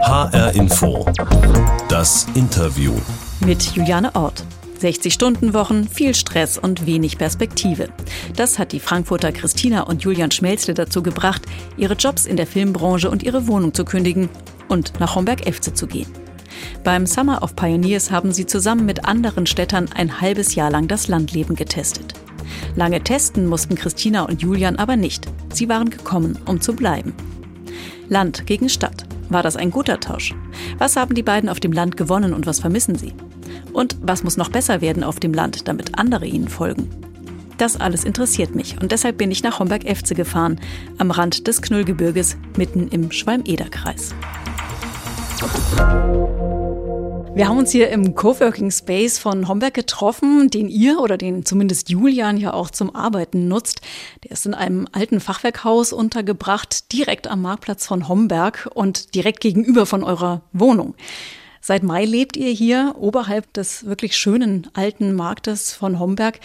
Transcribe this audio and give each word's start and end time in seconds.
HR 0.00 0.54
Info. 0.54 1.04
Das 1.88 2.26
Interview. 2.34 2.92
Mit 3.44 3.62
Juliane 3.62 4.14
Ort. 4.14 4.44
60-Stunden-Wochen, 4.80 5.88
viel 5.88 6.14
Stress 6.14 6.56
und 6.56 6.86
wenig 6.86 7.18
Perspektive. 7.18 7.88
Das 8.36 8.58
hat 8.58 8.72
die 8.72 8.80
Frankfurter 8.80 9.32
Christina 9.32 9.82
und 9.82 10.02
Julian 10.02 10.30
Schmelzle 10.30 10.74
dazu 10.74 11.02
gebracht, 11.02 11.42
ihre 11.76 11.94
Jobs 11.94 12.26
in 12.26 12.36
der 12.36 12.46
Filmbranche 12.46 13.10
und 13.10 13.22
ihre 13.22 13.48
Wohnung 13.48 13.74
zu 13.74 13.84
kündigen 13.84 14.28
und 14.68 14.98
nach 15.00 15.16
Homberg-Efze 15.16 15.74
zu 15.74 15.86
gehen. 15.86 16.10
Beim 16.84 17.04
Summer 17.06 17.42
of 17.42 17.56
Pioneers 17.56 18.10
haben 18.10 18.32
sie 18.32 18.46
zusammen 18.46 18.86
mit 18.86 19.04
anderen 19.04 19.46
Städtern 19.46 19.90
ein 19.94 20.20
halbes 20.20 20.54
Jahr 20.54 20.70
lang 20.70 20.88
das 20.88 21.08
Landleben 21.08 21.56
getestet. 21.56 22.14
Lange 22.76 23.02
testen 23.02 23.46
mussten 23.46 23.74
Christina 23.74 24.22
und 24.22 24.42
Julian 24.42 24.76
aber 24.76 24.96
nicht. 24.96 25.26
Sie 25.52 25.68
waren 25.68 25.90
gekommen, 25.90 26.38
um 26.46 26.60
zu 26.60 26.74
bleiben. 26.74 27.14
Land 28.08 28.46
gegen 28.46 28.68
Stadt. 28.68 29.04
War 29.28 29.42
das 29.42 29.56
ein 29.56 29.70
guter 29.70 30.00
Tausch? 30.00 30.34
Was 30.78 30.96
haben 30.96 31.14
die 31.14 31.22
beiden 31.22 31.48
auf 31.48 31.60
dem 31.60 31.72
Land 31.72 31.96
gewonnen 31.96 32.32
und 32.32 32.46
was 32.46 32.60
vermissen 32.60 32.96
sie? 32.96 33.12
Und 33.72 33.96
was 34.00 34.24
muss 34.24 34.36
noch 34.36 34.50
besser 34.50 34.80
werden 34.80 35.04
auf 35.04 35.20
dem 35.20 35.34
Land, 35.34 35.68
damit 35.68 35.98
andere 35.98 36.26
ihnen 36.26 36.48
folgen? 36.48 36.88
Das 37.58 37.78
alles 37.80 38.04
interessiert 38.04 38.54
mich 38.54 38.80
und 38.80 38.92
deshalb 38.92 39.18
bin 39.18 39.30
ich 39.30 39.42
nach 39.42 39.58
Homberg-Efze 39.58 40.14
gefahren, 40.14 40.60
am 40.98 41.10
Rand 41.10 41.48
des 41.48 41.60
Knüllgebirges, 41.60 42.36
mitten 42.56 42.88
im 42.88 43.10
Schwalm-Eder-Kreis. 43.10 44.14
Wir 47.34 47.48
haben 47.48 47.58
uns 47.58 47.70
hier 47.70 47.90
im 47.90 48.14
Coworking 48.14 48.70
Space 48.70 49.18
von 49.18 49.46
Homberg 49.46 49.74
getroffen, 49.74 50.50
den 50.50 50.68
ihr 50.68 50.98
oder 50.98 51.16
den 51.16 51.44
zumindest 51.44 51.88
Julian 51.88 52.36
ja 52.36 52.52
auch 52.52 52.70
zum 52.70 52.94
Arbeiten 52.94 53.48
nutzt. 53.48 53.80
Der 54.24 54.32
ist 54.32 54.46
in 54.46 54.54
einem 54.54 54.88
alten 54.92 55.20
Fachwerkhaus 55.20 55.92
untergebracht, 55.92 56.92
direkt 56.92 57.28
am 57.28 57.42
Marktplatz 57.42 57.86
von 57.86 58.08
Homberg 58.08 58.68
und 58.74 59.14
direkt 59.14 59.40
gegenüber 59.40 59.86
von 59.86 60.02
eurer 60.02 60.42
Wohnung. 60.52 60.94
Seit 61.60 61.82
Mai 61.82 62.04
lebt 62.04 62.36
ihr 62.36 62.50
hier 62.50 62.94
oberhalb 62.98 63.52
des 63.52 63.84
wirklich 63.86 64.16
schönen 64.16 64.68
alten 64.74 65.14
Marktes 65.14 65.72
von 65.72 65.98
Homberg. 65.98 66.40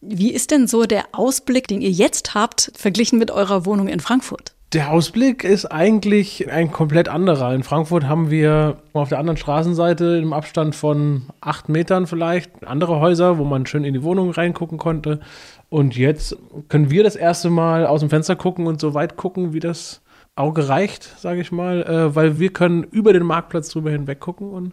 Wie 0.00 0.32
ist 0.32 0.50
denn 0.50 0.66
so 0.66 0.84
der 0.84 1.04
Ausblick, 1.12 1.68
den 1.68 1.80
ihr 1.80 1.90
jetzt 1.90 2.34
habt, 2.34 2.72
verglichen 2.76 3.18
mit 3.18 3.30
eurer 3.30 3.64
Wohnung 3.66 3.88
in 3.88 4.00
Frankfurt? 4.00 4.53
Der 4.74 4.90
Ausblick 4.90 5.44
ist 5.44 5.66
eigentlich 5.66 6.50
ein 6.50 6.72
komplett 6.72 7.08
anderer. 7.08 7.54
In 7.54 7.62
Frankfurt 7.62 8.08
haben 8.08 8.28
wir 8.28 8.78
auf 8.92 9.08
der 9.08 9.20
anderen 9.20 9.36
Straßenseite 9.36 10.16
im 10.20 10.32
Abstand 10.32 10.74
von 10.74 11.26
acht 11.40 11.68
Metern 11.68 12.08
vielleicht 12.08 12.66
andere 12.66 12.98
Häuser, 12.98 13.38
wo 13.38 13.44
man 13.44 13.66
schön 13.66 13.84
in 13.84 13.94
die 13.94 14.02
Wohnung 14.02 14.32
reingucken 14.32 14.76
konnte. 14.76 15.20
Und 15.68 15.96
jetzt 15.96 16.36
können 16.68 16.90
wir 16.90 17.04
das 17.04 17.14
erste 17.14 17.50
Mal 17.50 17.86
aus 17.86 18.00
dem 18.00 18.10
Fenster 18.10 18.34
gucken 18.34 18.66
und 18.66 18.80
so 18.80 18.94
weit 18.94 19.16
gucken, 19.16 19.52
wie 19.52 19.60
das 19.60 20.02
Auge 20.34 20.68
reicht, 20.68 21.04
sage 21.20 21.40
ich 21.40 21.52
mal, 21.52 21.84
äh, 21.84 22.16
weil 22.16 22.40
wir 22.40 22.52
können 22.52 22.82
über 22.82 23.12
den 23.12 23.22
Marktplatz 23.22 23.68
drüber 23.68 23.92
hinweg 23.92 24.18
gucken 24.18 24.50
und 24.50 24.72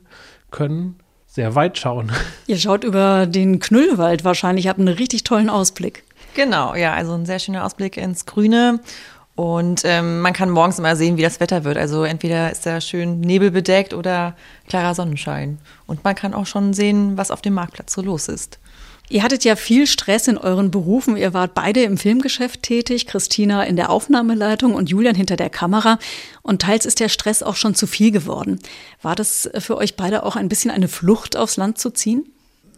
können 0.49 0.95
sehr 1.27 1.53
weit 1.53 1.77
schauen. 1.77 2.11
Ihr 2.47 2.57
schaut 2.57 2.83
über 2.83 3.27
den 3.27 3.59
Knüllwald 3.59 4.23
wahrscheinlich, 4.23 4.67
habt 4.67 4.79
einen 4.79 4.87
richtig 4.87 5.23
tollen 5.23 5.51
Ausblick. 5.51 6.03
Genau, 6.33 6.73
ja, 6.73 6.93
also 6.93 7.13
ein 7.13 7.27
sehr 7.27 7.37
schöner 7.37 7.65
Ausblick 7.65 7.97
ins 7.97 8.25
Grüne. 8.25 8.79
Und 9.41 9.81
ähm, 9.85 10.21
man 10.21 10.33
kann 10.33 10.51
morgens 10.51 10.77
immer 10.77 10.95
sehen, 10.95 11.17
wie 11.17 11.23
das 11.23 11.39
Wetter 11.39 11.63
wird. 11.63 11.75
Also 11.75 12.03
entweder 12.03 12.51
ist 12.51 12.63
da 12.67 12.79
schön 12.79 13.21
nebelbedeckt 13.21 13.91
oder 13.91 14.35
klarer 14.69 14.93
Sonnenschein. 14.93 15.57
Und 15.87 16.03
man 16.03 16.13
kann 16.13 16.35
auch 16.35 16.45
schon 16.45 16.75
sehen, 16.75 17.17
was 17.17 17.31
auf 17.31 17.41
dem 17.41 17.55
Marktplatz 17.55 17.93
so 17.93 18.03
los 18.03 18.27
ist. 18.27 18.59
Ihr 19.09 19.23
hattet 19.23 19.43
ja 19.43 19.55
viel 19.55 19.87
Stress 19.87 20.27
in 20.27 20.37
euren 20.37 20.69
Berufen. 20.69 21.17
Ihr 21.17 21.33
wart 21.33 21.55
beide 21.55 21.81
im 21.81 21.97
Filmgeschäft 21.97 22.61
tätig, 22.61 23.07
Christina 23.07 23.63
in 23.63 23.77
der 23.77 23.89
Aufnahmeleitung 23.89 24.75
und 24.75 24.91
Julian 24.91 25.15
hinter 25.15 25.37
der 25.37 25.49
Kamera. 25.49 25.97
Und 26.43 26.61
teils 26.61 26.85
ist 26.85 26.99
der 26.99 27.09
Stress 27.09 27.41
auch 27.41 27.55
schon 27.55 27.73
zu 27.73 27.87
viel 27.87 28.11
geworden. 28.11 28.59
War 29.01 29.15
das 29.15 29.49
für 29.57 29.75
euch 29.75 29.95
beide 29.95 30.21
auch 30.23 30.35
ein 30.35 30.49
bisschen 30.49 30.69
eine 30.69 30.87
Flucht 30.87 31.35
aufs 31.35 31.57
Land 31.57 31.79
zu 31.79 31.89
ziehen? 31.89 32.31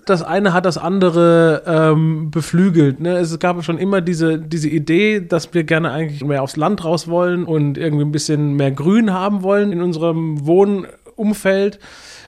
Das 0.05 0.21
eine 0.23 0.53
hat 0.53 0.65
das 0.65 0.77
andere 0.77 1.63
ähm, 1.65 2.31
beflügelt. 2.31 2.99
Ne? 2.99 3.17
Es 3.17 3.37
gab 3.39 3.63
schon 3.63 3.77
immer 3.77 4.01
diese, 4.01 4.39
diese 4.39 4.69
Idee, 4.69 5.21
dass 5.21 5.53
wir 5.53 5.63
gerne 5.63 5.91
eigentlich 5.91 6.23
mehr 6.23 6.43
aufs 6.43 6.57
Land 6.57 6.83
raus 6.83 7.07
wollen 7.07 7.45
und 7.45 7.77
irgendwie 7.77 8.05
ein 8.05 8.11
bisschen 8.11 8.53
mehr 8.53 8.71
Grün 8.71 9.13
haben 9.13 9.43
wollen 9.43 9.71
in 9.71 9.81
unserem 9.81 10.45
Wohnumfeld. 10.45 11.79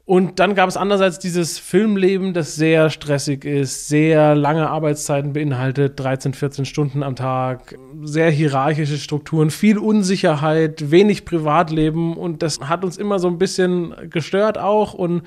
Und 0.08 0.40
dann 0.40 0.54
gab 0.54 0.70
es 0.70 0.78
andererseits 0.78 1.18
dieses 1.18 1.58
Filmleben, 1.58 2.36
das 2.36 2.56
sehr 2.56 2.92
stressig 2.92 3.44
ist, 3.44 3.88
sehr 3.88 4.36
lange 4.36 4.70
Arbeitszeiten 4.70 5.34
beinhaltet, 5.34 6.00
13, 6.00 6.36
14 6.36 6.66
Stunden 6.66 7.02
am 7.02 7.16
Tag, 7.16 7.76
sehr 8.04 8.30
hierarchische 8.30 8.98
Strukturen, 8.98 9.50
viel 9.50 9.80
Unsicherheit, 9.80 10.92
wenig 10.92 11.26
Privatleben 11.26 12.16
und 12.18 12.44
das 12.44 12.60
hat 12.60 12.86
uns 12.86 12.98
immer 12.98 13.18
so 13.18 13.28
ein 13.28 13.40
bisschen 13.40 13.96
gestört 14.12 14.60
auch 14.60 14.94
und 14.94 15.24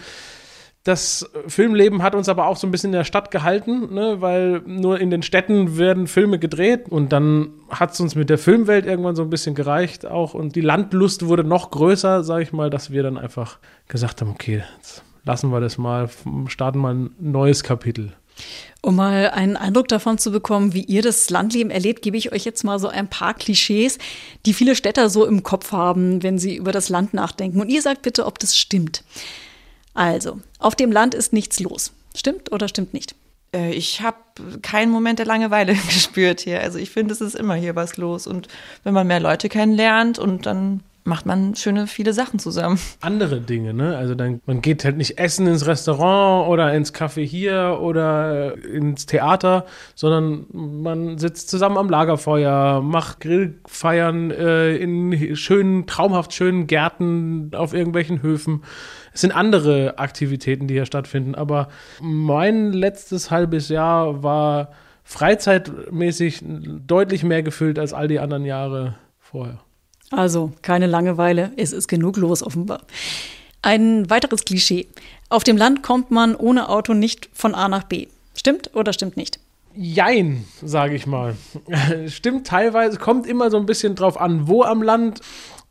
das 0.89 1.31
Filmleben 1.47 2.03
hat 2.03 2.15
uns 2.15 2.29
aber 2.29 2.47
auch 2.47 2.57
so 2.57 2.67
ein 2.67 2.71
bisschen 2.71 2.89
in 2.89 2.99
der 2.99 3.05
Stadt 3.05 3.31
gehalten, 3.31 3.95
ne, 3.95 4.21
weil 4.21 4.63
nur 4.65 4.99
in 4.99 5.11
den 5.11 5.23
Städten 5.23 5.77
werden 5.77 6.07
Filme 6.07 6.39
gedreht 6.39 6.89
und 6.89 7.13
dann 7.13 7.51
hat 7.69 7.93
es 7.93 8.01
uns 8.01 8.15
mit 8.15 8.31
der 8.31 8.39
Filmwelt 8.39 8.87
irgendwann 8.87 9.15
so 9.15 9.23
ein 9.23 9.31
bisschen 9.31 9.55
gereicht 9.55 10.07
auch 10.07 10.33
und 10.33 10.57
die 10.57 10.63
Landlust 10.63 11.27
wurde 11.27 11.45
noch 11.45 11.71
größer, 11.71 12.25
sage 12.25 12.43
ich 12.43 12.53
mal, 12.53 12.71
dass 12.71 12.91
wir 12.91 13.03
dann 13.03 13.19
einfach 13.19 13.59
gesagt 13.87 14.23
haben, 14.23 14.31
okay, 14.31 14.65
jetzt 14.79 15.03
lassen 15.25 15.51
wir 15.51 15.61
das 15.61 15.77
mal, 15.77 16.09
starten 16.47 16.79
mal 16.79 16.95
ein 16.95 17.11
neues 17.21 17.63
Kapitel. 17.63 18.15
Um 18.81 18.97
mal 18.97 19.31
einen 19.31 19.57
Eindruck 19.57 19.89
davon 19.89 20.17
zu 20.17 20.31
bekommen, 20.31 20.73
wie 20.73 20.85
ihr 20.85 21.03
das 21.03 21.29
Landleben 21.29 21.71
erlebt, 21.71 22.01
gebe 22.01 22.17
ich 22.17 22.33
euch 22.33 22.45
jetzt 22.45 22.63
mal 22.65 22.79
so 22.79 22.89
ein 22.89 23.09
paar 23.09 23.35
Klischees, 23.35 23.99
die 24.47 24.55
viele 24.55 24.77
Städter 24.77 25.11
so 25.11 25.27
im 25.27 25.43
Kopf 25.43 25.73
haben, 25.73 26.23
wenn 26.23 26.39
sie 26.39 26.57
über 26.57 26.73
das 26.73 26.89
Land 26.89 27.13
nachdenken. 27.13 27.61
Und 27.61 27.69
ihr 27.69 27.83
sagt 27.83 28.03
bitte, 28.03 28.25
ob 28.25 28.39
das 28.39 28.57
stimmt. 28.57 29.03
Also, 29.95 30.39
auf 30.59 30.75
dem 30.75 30.93
Land 30.93 31.15
ist 31.15 31.33
nichts 31.33 31.61
los. 31.61 31.93
Stimmt 32.15 32.53
oder 32.53 32.69
stimmt 32.69 32.95
nicht? 32.95 33.15
Äh, 33.55 33.73
ich 33.73 34.03
habe 34.03 34.17
keinen 34.63 34.91
Moment 34.91 35.19
der 35.19 35.27
Langeweile 35.27 35.75
gespürt 35.89 36.41
hier. 36.41 36.61
Also 36.61 36.79
ich 36.79 36.91
finde, 36.91 37.13
es 37.13 37.21
ist 37.21 37.35
immer 37.35 37.55
hier 37.55 37.77
was 37.77 37.97
los. 37.97 38.27
Und 38.27 38.49
wenn 38.85 38.95
man 38.95 39.07
mehr 39.07 39.21
Leute 39.21 39.49
kennenlernt 39.49 40.19
und 40.19 40.47
dann 40.47 40.81
macht 41.09 41.27
man 41.27 41.57
schöne 41.57 41.87
viele 41.87 42.13
Sachen 42.13 42.39
zusammen. 42.39 42.79
Andere 43.01 43.41
Dinge, 43.41 43.73
ne? 43.73 43.97
Also 43.97 44.15
dann, 44.15 44.41
man 44.47 44.61
geht 44.61 44.85
halt 44.85 44.99
nicht 44.99 45.19
essen 45.19 45.47
ins 45.47 45.67
Restaurant 45.67 46.49
oder 46.49 46.73
ins 46.75 46.95
Café 46.95 47.25
hier 47.25 47.79
oder 47.81 48.63
ins 48.63 49.07
Theater, 49.07 49.65
sondern 49.95 50.47
man 50.53 51.19
sitzt 51.19 51.49
zusammen 51.49 51.79
am 51.79 51.89
Lagerfeuer, 51.89 52.83
macht 52.83 53.21
Grillfeiern 53.21 54.31
äh, 54.31 54.77
in 54.77 55.35
schönen, 55.35 55.87
traumhaft 55.87 56.35
schönen 56.35 56.67
Gärten 56.67 57.53
auf 57.55 57.73
irgendwelchen 57.73 58.23
Höfen. 58.23 58.63
Es 59.19 59.23
sind 59.23 59.33
andere 59.33 59.99
Aktivitäten, 59.99 60.69
die 60.69 60.75
hier 60.75 60.87
stattfinden, 60.87 61.35
aber 61.35 61.67
mein 62.01 62.73
letztes 62.73 63.33
halbes 63.33 63.69
Jahr 63.69 64.23
war 64.23 64.71
freizeitmäßig 65.03 66.45
deutlich 66.87 67.25
mehr 67.25 67.43
gefüllt 67.43 67.81
als 67.81 67.93
all 67.93 68.07
die 68.07 68.21
anderen 68.21 68.45
Jahre 68.45 68.95
vorher. 69.19 69.59
Also 70.13 70.53
keine 70.63 70.87
Langeweile, 70.87 71.51
es 71.57 71.73
ist 71.73 71.89
genug 71.89 72.17
los 72.17 72.45
offenbar. 72.45 72.83
Ein 73.61 74.09
weiteres 74.09 74.45
Klischee. 74.45 74.87
Auf 75.31 75.43
dem 75.43 75.57
Land 75.57 75.83
kommt 75.83 76.13
man 76.13 76.37
ohne 76.37 76.69
Auto 76.69 76.95
nicht 76.95 77.29
von 77.33 77.57
A 77.57 77.67
nach 77.67 77.83
B. 77.83 78.07
Stimmt 78.37 78.71
oder 78.77 78.93
stimmt 78.93 79.17
nicht? 79.17 79.41
Jein, 79.75 80.45
sage 80.63 80.95
ich 80.95 81.09
mal. 81.09 81.37
Stimmt 82.07 82.47
teilweise, 82.47 82.99
kommt 82.99 83.27
immer 83.27 83.51
so 83.51 83.57
ein 83.57 83.67
bisschen 83.67 83.95
drauf 83.95 84.21
an, 84.21 84.47
wo 84.47 84.63
am 84.63 84.83
Land. 84.83 85.21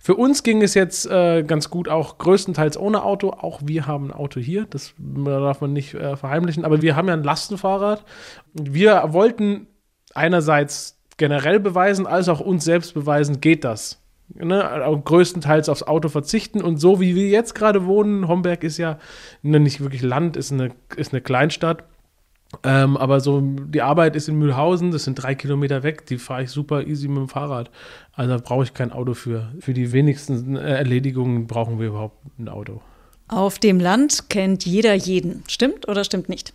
Für 0.08 0.16
uns 0.16 0.44
ging 0.44 0.62
es 0.62 0.74
jetzt 0.74 1.06
äh, 1.12 1.44
ganz 1.44 1.70
gut, 1.70 1.90
auch 1.90 2.18
größtenteils 2.18 2.80
ohne 2.80 3.04
Auto. 3.04 3.32
Auch 3.32 3.60
wir 3.66 3.88
haben 3.88 4.06
ein 4.06 4.14
Auto 4.14 4.40
hier, 4.40 4.66
das 4.70 4.94
darf 4.98 5.60
man 5.60 5.74
nicht 5.74 5.96
äh, 5.96 6.16
verheimlichen. 6.16 6.64
Aber 6.64 6.82
wir 6.82 6.96
haben 6.96 7.10
ja 7.10 7.14
ein 7.14 7.24
Lastenfahrrad. 7.24 8.06
Wir 8.54 9.04
wollten 9.08 9.68
einerseits 10.14 10.98
generell 11.18 11.60
beweisen, 11.60 12.08
als 12.08 12.30
auch 12.30 12.40
uns 12.40 12.64
selbst 12.64 12.94
beweisen, 12.94 13.42
geht 13.42 13.66
das 13.66 14.02
ne, 14.34 15.02
größtenteils 15.04 15.68
aufs 15.68 15.84
Auto 15.84 16.08
verzichten. 16.08 16.62
Und 16.62 16.78
so 16.78 17.02
wie 17.02 17.14
wir 17.14 17.28
jetzt 17.28 17.54
gerade 17.54 17.86
wohnen, 17.86 18.30
Homberg 18.30 18.64
ist 18.64 18.78
ja 18.78 19.00
ne, 19.42 19.60
nicht 19.60 19.82
wirklich 19.82 20.04
Land, 20.04 20.38
ist 20.38 20.54
eine, 20.54 20.70
ist 20.96 21.12
eine 21.12 21.20
Kleinstadt. 21.20 21.84
Ähm, 22.64 22.96
aber 22.96 23.20
so, 23.20 23.42
die 23.42 23.82
Arbeit 23.82 24.16
ist 24.16 24.30
in 24.30 24.40
Mühlhausen, 24.40 24.92
das 24.92 25.04
sind 25.04 25.16
drei 25.16 25.36
Kilometer 25.36 25.84
weg, 25.84 26.06
die 26.06 26.18
fahre 26.18 26.44
ich 26.44 26.50
super 26.50 26.86
easy 26.86 27.08
mit 27.08 27.18
dem 27.18 27.28
Fahrrad. 27.28 27.70
Also 28.14 28.32
da 28.32 28.42
brauche 28.42 28.64
ich 28.64 28.74
kein 28.74 28.92
Auto 28.92 29.14
für. 29.14 29.52
Für 29.60 29.74
die 29.74 29.92
wenigsten 29.92 30.56
äh, 30.56 30.78
Erledigungen 30.78 31.48
brauchen 31.48 31.80
wir 31.80 31.88
überhaupt 31.88 32.18
ein 32.40 32.48
Auto. 32.48 32.82
Auf 33.28 33.60
dem 33.60 33.80
Land 33.80 34.30
kennt 34.30 34.66
jeder 34.66 34.94
jeden. 34.94 35.44
Stimmt 35.48 35.90
oder 35.90 36.06
stimmt 36.06 36.30
nicht? 36.30 36.54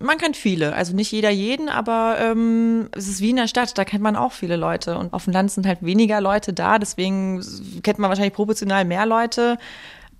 Man 0.00 0.18
kennt 0.18 0.36
viele, 0.36 0.74
also 0.74 0.94
nicht 0.94 1.12
jeder 1.12 1.30
jeden, 1.30 1.68
aber 1.68 2.16
ähm, 2.20 2.88
es 2.92 3.08
ist 3.08 3.20
wie 3.20 3.30
in 3.30 3.36
der 3.36 3.48
Stadt, 3.48 3.76
da 3.76 3.84
kennt 3.84 4.02
man 4.02 4.16
auch 4.16 4.32
viele 4.32 4.56
Leute. 4.56 4.96
Und 4.98 5.12
auf 5.12 5.24
dem 5.24 5.32
Land 5.32 5.50
sind 5.50 5.66
halt 5.66 5.82
weniger 5.82 6.20
Leute 6.20 6.52
da, 6.52 6.78
deswegen 6.78 7.42
kennt 7.82 7.98
man 7.98 8.08
wahrscheinlich 8.08 8.34
proportional 8.34 8.84
mehr 8.84 9.06
Leute. 9.06 9.58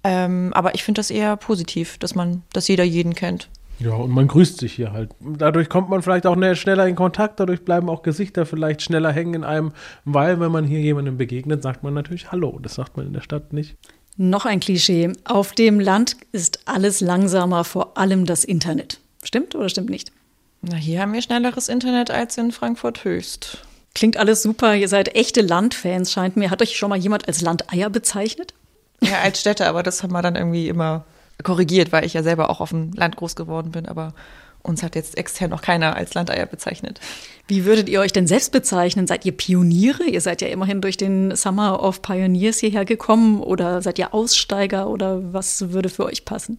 Ähm, 0.04 0.52
aber 0.54 0.74
ich 0.74 0.84
finde 0.84 1.00
das 1.00 1.10
eher 1.10 1.36
positiv, 1.36 1.98
dass 1.98 2.14
man, 2.14 2.42
dass 2.52 2.68
jeder 2.68 2.84
jeden 2.84 3.14
kennt. 3.14 3.48
Ja, 3.78 3.92
und 3.92 4.10
man 4.10 4.26
grüßt 4.26 4.58
sich 4.58 4.72
hier 4.72 4.92
halt. 4.92 5.10
Dadurch 5.20 5.68
kommt 5.68 5.90
man 5.90 6.02
vielleicht 6.02 6.26
auch 6.26 6.36
schneller 6.54 6.86
in 6.86 6.96
Kontakt, 6.96 7.40
dadurch 7.40 7.64
bleiben 7.64 7.90
auch 7.90 8.02
Gesichter 8.02 8.46
vielleicht 8.46 8.82
schneller 8.82 9.12
hängen 9.12 9.34
in 9.34 9.44
einem, 9.44 9.72
weil 10.04 10.40
wenn 10.40 10.50
man 10.50 10.64
hier 10.64 10.80
jemandem 10.80 11.18
begegnet, 11.18 11.62
sagt 11.62 11.82
man 11.82 11.92
natürlich 11.94 12.32
Hallo. 12.32 12.58
Das 12.62 12.74
sagt 12.74 12.96
man 12.96 13.06
in 13.06 13.12
der 13.12 13.20
Stadt 13.20 13.52
nicht. 13.52 13.76
Noch 14.16 14.46
ein 14.46 14.60
Klischee. 14.60 15.12
Auf 15.24 15.52
dem 15.52 15.78
Land 15.78 16.16
ist 16.32 16.60
alles 16.64 17.02
langsamer, 17.02 17.64
vor 17.64 17.98
allem 17.98 18.24
das 18.24 18.44
Internet. 18.44 19.00
Stimmt 19.22 19.54
oder 19.54 19.68
stimmt 19.68 19.90
nicht? 19.90 20.10
Na, 20.62 20.76
hier 20.76 21.02
haben 21.02 21.12
wir 21.12 21.20
schnelleres 21.20 21.68
Internet 21.68 22.10
als 22.10 22.38
in 22.38 22.52
Frankfurt 22.52 23.04
Höchst. 23.04 23.58
Klingt 23.94 24.16
alles 24.16 24.42
super. 24.42 24.74
Ihr 24.74 24.88
seid 24.88 25.14
echte 25.14 25.42
Landfans, 25.42 26.12
scheint 26.12 26.36
mir. 26.36 26.50
Hat 26.50 26.62
euch 26.62 26.76
schon 26.76 26.88
mal 26.88 26.98
jemand 26.98 27.28
als 27.28 27.42
Landeier 27.42 27.90
bezeichnet? 27.90 28.54
Ja, 29.02 29.20
als 29.22 29.40
Städte, 29.40 29.66
aber 29.66 29.82
das 29.82 30.02
haben 30.02 30.12
wir 30.12 30.22
dann 30.22 30.36
irgendwie 30.36 30.68
immer 30.68 31.04
korrigiert, 31.42 31.92
weil 31.92 32.04
ich 32.04 32.14
ja 32.14 32.22
selber 32.22 32.50
auch 32.50 32.60
auf 32.60 32.70
dem 32.70 32.92
Land 32.92 33.16
groß 33.16 33.36
geworden 33.36 33.72
bin. 33.72 33.86
Aber 33.86 34.14
uns 34.62 34.82
hat 34.82 34.96
jetzt 34.96 35.16
extern 35.16 35.50
noch 35.50 35.62
keiner 35.62 35.96
als 35.96 36.14
Landeier 36.14 36.46
bezeichnet. 36.46 37.00
Wie 37.46 37.64
würdet 37.64 37.88
ihr 37.88 38.00
euch 38.00 38.12
denn 38.12 38.26
selbst 38.26 38.50
bezeichnen? 38.52 39.06
Seid 39.06 39.24
ihr 39.24 39.32
Pioniere? 39.32 40.04
Ihr 40.04 40.20
seid 40.20 40.42
ja 40.42 40.48
immerhin 40.48 40.80
durch 40.80 40.96
den 40.96 41.36
Summer 41.36 41.82
of 41.82 42.02
Pioneers 42.02 42.58
hierher 42.58 42.84
gekommen 42.84 43.40
oder 43.40 43.80
seid 43.82 43.98
ihr 43.98 44.12
Aussteiger 44.12 44.88
oder 44.88 45.32
was 45.32 45.70
würde 45.70 45.88
für 45.88 46.04
euch 46.04 46.24
passen? 46.24 46.58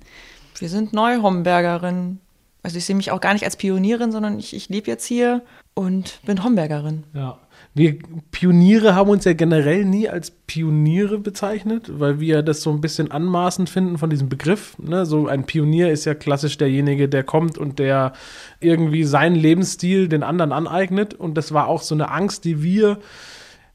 Wir 0.57 0.69
sind 0.69 0.93
Neu-Hombergerinnen. 0.93 2.19
Also 2.63 2.77
ich 2.77 2.85
sehe 2.85 2.95
mich 2.95 3.11
auch 3.11 3.21
gar 3.21 3.33
nicht 3.33 3.45
als 3.45 3.57
Pionierin, 3.57 4.11
sondern 4.11 4.39
ich, 4.39 4.55
ich 4.55 4.69
lebe 4.69 4.89
jetzt 4.89 5.05
hier 5.05 5.41
und 5.73 6.19
bin 6.25 6.43
Hombergerin. 6.43 7.03
Ja. 7.13 7.37
Wir 7.77 7.99
Pioniere 8.31 8.95
haben 8.95 9.11
uns 9.11 9.23
ja 9.23 9.33
generell 9.33 9.85
nie 9.85 10.09
als 10.09 10.31
Pioniere 10.31 11.19
bezeichnet, 11.19 11.99
weil 11.99 12.19
wir 12.19 12.41
das 12.41 12.63
so 12.63 12.71
ein 12.71 12.81
bisschen 12.81 13.11
anmaßend 13.11 13.69
finden 13.69 13.99
von 13.99 14.09
diesem 14.09 14.29
Begriff. 14.29 14.75
Ne? 14.79 15.05
So 15.05 15.27
ein 15.27 15.45
Pionier 15.45 15.91
ist 15.91 16.05
ja 16.05 16.15
klassisch 16.15 16.57
derjenige, 16.57 17.07
der 17.07 17.23
kommt 17.23 17.59
und 17.59 17.77
der 17.77 18.13
irgendwie 18.59 19.03
seinen 19.03 19.35
Lebensstil 19.35 20.07
den 20.07 20.23
anderen 20.23 20.53
aneignet. 20.53 21.13
Und 21.13 21.37
das 21.37 21.53
war 21.53 21.67
auch 21.67 21.83
so 21.83 21.93
eine 21.93 22.09
Angst, 22.09 22.45
die 22.45 22.63
wir 22.63 22.97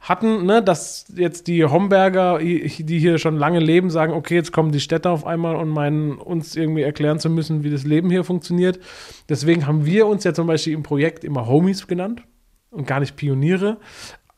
hatten, 0.00 0.46
ne, 0.46 0.64
dass 0.64 1.06
jetzt 1.14 1.46
die 1.46 1.64
Homberger, 1.64 2.40
die 2.40 2.98
hier 2.98 3.18
schon 3.18 3.36
lange 3.36 3.60
leben, 3.60 3.88
sagen, 3.88 4.14
okay, 4.14 4.34
jetzt 4.34 4.50
kommen 4.50 4.72
die 4.72 4.80
Städte 4.80 5.10
auf 5.10 5.24
einmal 5.24 5.54
und 5.54 5.68
meinen, 5.68 6.18
uns 6.18 6.56
irgendwie 6.56 6.82
erklären 6.82 7.20
zu 7.20 7.30
müssen, 7.30 7.62
wie 7.62 7.70
das 7.70 7.84
Leben 7.84 8.10
hier 8.10 8.24
funktioniert. 8.24 8.80
Deswegen 9.28 9.68
haben 9.68 9.86
wir 9.86 10.08
uns 10.08 10.24
ja 10.24 10.34
zum 10.34 10.48
Beispiel 10.48 10.72
im 10.72 10.82
Projekt 10.82 11.22
immer 11.22 11.46
Homies 11.46 11.86
genannt 11.86 12.24
und 12.72 12.86
gar 12.86 13.00
nicht 13.00 13.16
Pioniere. 13.16 13.76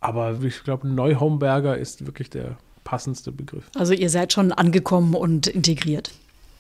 Aber 0.01 0.39
ich 0.43 0.63
glaube, 0.65 0.87
Neuhomberger 0.87 1.79
ist 1.79 2.05
wirklich 2.05 2.29
der 2.29 2.59
passendste 2.85 3.33
Begriff. 3.33 3.65
Also 3.75 3.95
ihr 3.95 4.11
seid 4.11 4.35
schon 4.35 4.53
angekommen 4.53 5.15
und 5.15 5.47
integriert. 5.47 6.11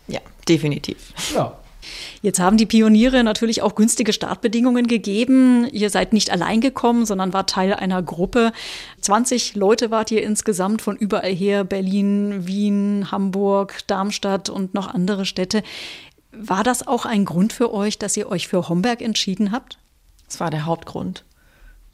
Ja, 0.09 0.21
definitiv. 0.49 1.13
Ja. 1.35 1.59
Jetzt 2.23 2.41
haben 2.41 2.57
die 2.57 2.65
Pioniere 2.65 3.23
natürlich 3.23 3.61
auch 3.61 3.75
günstige 3.75 4.15
Startbedingungen 4.15 4.87
gegeben. 4.87 5.69
Ihr 5.71 5.91
seid 5.91 6.15
nicht 6.15 6.31
allein 6.31 6.63
gekommen, 6.63 7.05
sondern 7.05 7.35
war 7.35 7.47
Teil 7.47 7.75
einer 7.75 8.03
Gruppe. 8.03 8.53
20 9.03 9.55
Leute 9.55 9.91
wart 9.91 10.11
ihr 10.11 10.23
insgesamt 10.23 10.81
von 10.81 10.97
überall 10.97 11.35
her, 11.35 11.63
Berlin, 11.65 12.47
Wien, 12.47 13.11
Hamburg, 13.11 13.87
Darmstadt 13.87 14.49
und 14.49 14.73
noch 14.73 14.87
andere 14.87 15.27
Städte. 15.27 15.63
War 16.33 16.65
das 16.65 16.87
auch 16.87 17.05
ein 17.05 17.27
Grund 17.27 17.53
für 17.53 17.75
euch, 17.75 17.99
dass 17.99 18.17
ihr 18.17 18.31
euch 18.31 18.49
für 18.49 18.71
Homberg 18.71 19.03
entschieden 19.03 19.53
habt? 19.53 19.79
Das 20.27 20.41
war 20.41 20.51
der 20.51 20.65
Hauptgrund 20.65 21.25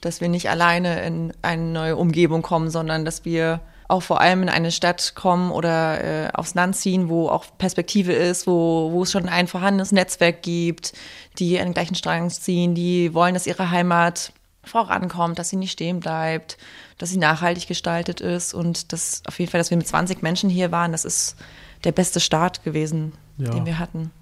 dass 0.01 0.21
wir 0.21 0.29
nicht 0.29 0.49
alleine 0.51 1.03
in 1.05 1.33
eine 1.43 1.63
neue 1.63 1.97
Umgebung 1.97 2.43
kommen, 2.43 2.71
sondern 2.71 3.05
dass 3.05 3.25
wir 3.25 3.61
auch 3.89 4.03
vor 4.03 4.21
allem 4.21 4.45
in 4.45 4.49
eine 4.49 4.71
Stadt 4.71 5.15
kommen 5.15 5.51
oder 5.51 6.05
äh, 6.05 6.31
aufs 6.33 6.55
Land 6.55 6.77
ziehen, 6.77 7.09
wo 7.09 7.29
auch 7.29 7.45
Perspektive 7.59 8.13
ist, 8.13 8.47
wo, 8.47 8.91
wo 8.93 9.03
es 9.03 9.11
schon 9.11 9.29
ein 9.29 9.49
vorhandenes 9.49 9.91
Netzwerk 9.91 10.43
gibt, 10.43 10.93
die 11.39 11.59
an 11.59 11.67
den 11.67 11.75
gleichen 11.75 11.97
Strang 11.97 12.31
ziehen, 12.31 12.75
die 12.75 13.13
wollen, 13.15 13.35
dass 13.35 13.49
ihre 13.49 13.71
Heimat 13.71 14.33
vorankommt, 14.63 15.39
dass 15.39 15.49
sie 15.49 15.57
nicht 15.57 15.73
stehen 15.73 16.01
bleibt, 16.01 16.57
dass 16.99 17.11
sie 17.11 17.19
nachhaltig 17.19 17.67
gestaltet 17.67 18.21
ist 18.21 18.55
und 18.55 18.93
das 18.93 19.23
auf 19.27 19.39
jeden 19.39 19.51
Fall, 19.51 19.59
dass 19.59 19.71
wir 19.71 19.77
mit 19.77 19.89
20 19.89 20.23
Menschen 20.23 20.51
hier 20.51 20.71
waren, 20.71 20.93
das 20.93 21.05
ist 21.05 21.37
der 21.85 21.93
beste 21.93 22.21
Start 22.21 22.63
gewesen, 22.63 23.13
ja. 23.39 23.51
den 23.51 23.67
wir 23.67 23.79
hatten. 23.79 24.13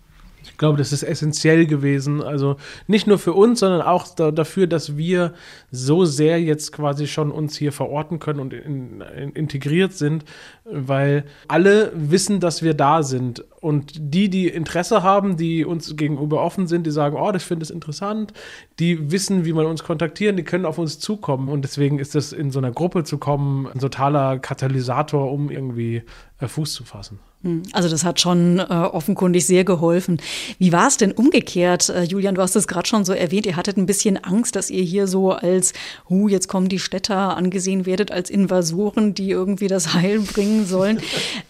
Ich 0.43 0.57
glaube, 0.57 0.79
das 0.79 0.93
ist 0.93 1.03
essentiell 1.03 1.67
gewesen. 1.67 2.23
Also 2.23 2.57
nicht 2.87 3.07
nur 3.07 3.19
für 3.19 3.33
uns, 3.33 3.61
sondern 3.61 3.83
auch 3.83 4.07
da, 4.15 4.31
dafür, 4.31 4.67
dass 4.67 4.97
wir 4.97 5.35
so 5.71 6.05
sehr 6.05 6.41
jetzt 6.41 6.73
quasi 6.73 7.07
schon 7.07 7.31
uns 7.31 7.57
hier 7.57 7.73
verorten 7.73 8.19
können 8.19 8.41
und 8.41 8.53
in, 8.53 9.01
in, 9.01 9.31
integriert 9.33 9.93
sind, 9.93 10.25
weil 10.65 11.25
alle 11.47 11.93
wissen, 11.95 12.41
dass 12.41 12.63
wir 12.63 12.75
da 12.75 13.03
sind. 13.03 13.45
Und 13.61 13.93
die, 13.99 14.29
die 14.29 14.49
Interesse 14.49 15.03
haben, 15.03 15.37
die 15.37 15.65
uns 15.65 15.97
gegenüber 15.97 16.43
offen 16.43 16.67
sind, 16.67 16.87
die 16.87 16.91
sagen, 16.91 17.17
oh, 17.17 17.33
ich 17.35 17.43
finde 17.43 17.65
es 17.65 17.71
interessant, 17.71 18.33
die 18.79 19.11
wissen, 19.11 19.45
wie 19.45 19.53
man 19.53 19.67
uns 19.67 19.83
kontaktieren, 19.83 20.37
die 20.37 20.45
können 20.45 20.65
auf 20.65 20.79
uns 20.79 20.99
zukommen. 20.99 21.49
Und 21.49 21.63
deswegen 21.63 21.99
ist 21.99 22.15
das 22.15 22.33
in 22.33 22.51
so 22.51 22.59
einer 22.59 22.71
Gruppe 22.71 23.05
zu 23.05 23.19
kommen 23.19 23.67
ein 23.67 23.81
totaler 23.81 24.39
Katalysator, 24.39 25.31
um 25.31 25.51
irgendwie 25.51 26.03
äh, 26.41 26.49
Fuß 26.49 26.73
zu 26.73 26.85
fassen. 26.85 27.19
Hm, 27.43 27.63
also 27.73 27.89
das 27.89 28.05
hat 28.05 28.21
schon 28.21 28.59
äh, 28.59 28.63
offenkundig 28.63 29.47
sehr 29.47 29.65
geholfen. 29.65 30.21
Wie 30.59 30.73
war 30.73 30.89
es 30.89 30.97
denn 30.97 31.13
umgekehrt? 31.13 31.89
Äh, 31.89 32.03
Julian, 32.03 32.35
du 32.35 32.43
hast 32.43 32.57
es 32.57 32.67
gerade 32.67 32.89
schon 32.89 33.05
so 33.05 33.13
erwähnt, 33.13 33.47
ihr 33.47 33.55
hattet 33.57 33.77
ein 33.77 33.87
bisschen 33.87 34.17
Angst, 34.17 34.57
dass 34.57 34.71
ihr 34.71 34.83
hier 34.83 35.07
so 35.07 35.31
als, 35.31 35.73
hu, 36.09 36.29
jetzt 36.29 36.49
kommen 36.49 36.69
die 36.69 36.81
Städter 36.81 37.37
angesehen 37.37 37.87
werdet, 37.87 38.11
als 38.11 38.29
Invasoren, 38.29 39.15
die 39.15 39.31
irgendwie 39.31 39.69
das 39.69 39.95
Heil 39.95 40.21
bringen 40.21 40.67
sollen. 40.67 41.01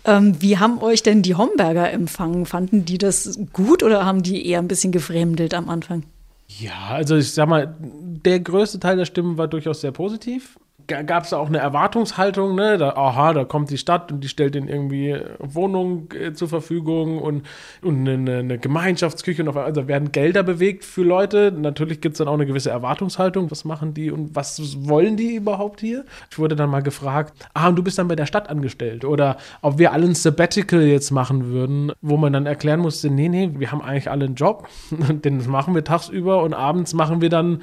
ähm, 0.04 0.36
wie 0.40 0.58
haben 0.58 0.78
euch 0.82 1.02
denn 1.02 1.22
die 1.22 1.36
Homberger 1.36 1.90
empfangen? 1.90 2.44
Fanden 2.44 2.84
die 2.84 2.98
das 2.98 3.38
gut 3.54 3.82
oder 3.82 4.04
haben 4.04 4.22
die 4.22 4.46
eher 4.46 4.58
ein 4.58 4.68
bisschen 4.68 4.92
gefremdelt 4.92 5.54
am 5.54 5.70
Anfang? 5.70 6.02
Ja, 6.48 6.88
also 6.90 7.16
ich 7.16 7.32
sag 7.32 7.48
mal, 7.48 7.76
der 7.80 8.40
größte 8.40 8.78
Teil 8.78 8.96
der 8.96 9.04
Stimmen 9.04 9.38
war 9.38 9.48
durchaus 9.48 9.80
sehr 9.80 9.92
positiv 9.92 10.58
gab 10.88 11.24
es 11.24 11.32
auch 11.32 11.48
eine 11.48 11.58
Erwartungshaltung, 11.58 12.54
ne? 12.54 12.78
Da, 12.78 12.90
aha, 12.90 13.34
da 13.34 13.44
kommt 13.44 13.70
die 13.70 13.78
Stadt 13.78 14.10
und 14.10 14.24
die 14.24 14.28
stellt 14.28 14.56
ihnen 14.56 14.68
irgendwie 14.68 15.16
Wohnungen 15.38 16.08
äh, 16.18 16.32
zur 16.32 16.48
Verfügung 16.48 17.18
und, 17.18 17.46
und 17.82 18.08
eine, 18.08 18.38
eine 18.38 18.58
Gemeinschaftsküche 18.58 19.42
und 19.42 19.48
auf, 19.48 19.56
also 19.56 19.86
werden 19.86 20.12
Gelder 20.12 20.42
bewegt 20.42 20.84
für 20.84 21.02
Leute. 21.02 21.52
Natürlich 21.54 22.00
gibt 22.00 22.14
es 22.14 22.18
dann 22.18 22.28
auch 22.28 22.34
eine 22.34 22.46
gewisse 22.46 22.70
Erwartungshaltung. 22.70 23.50
Was 23.50 23.64
machen 23.64 23.92
die 23.92 24.10
und 24.10 24.34
was 24.34 24.88
wollen 24.88 25.16
die 25.16 25.36
überhaupt 25.36 25.80
hier? 25.80 26.04
Ich 26.30 26.38
wurde 26.38 26.56
dann 26.56 26.70
mal 26.70 26.82
gefragt, 26.82 27.34
ah, 27.54 27.68
und 27.68 27.76
du 27.76 27.82
bist 27.82 27.98
dann 27.98 28.08
bei 28.08 28.16
der 28.16 28.26
Stadt 28.26 28.48
angestellt 28.48 29.04
oder 29.04 29.36
ob 29.60 29.78
wir 29.78 29.92
alle 29.92 30.06
ein 30.06 30.14
Sabbatical 30.14 30.82
jetzt 30.82 31.10
machen 31.10 31.50
würden, 31.50 31.92
wo 32.00 32.16
man 32.16 32.32
dann 32.32 32.46
erklären 32.46 32.80
musste, 32.80 33.10
nee, 33.10 33.28
nee, 33.28 33.50
wir 33.58 33.70
haben 33.70 33.82
eigentlich 33.82 34.10
alle 34.10 34.24
einen 34.24 34.34
Job, 34.36 34.68
den 34.90 35.46
machen 35.50 35.74
wir 35.74 35.84
tagsüber 35.84 36.42
und 36.42 36.54
abends 36.54 36.94
machen 36.94 37.20
wir 37.20 37.28
dann 37.28 37.60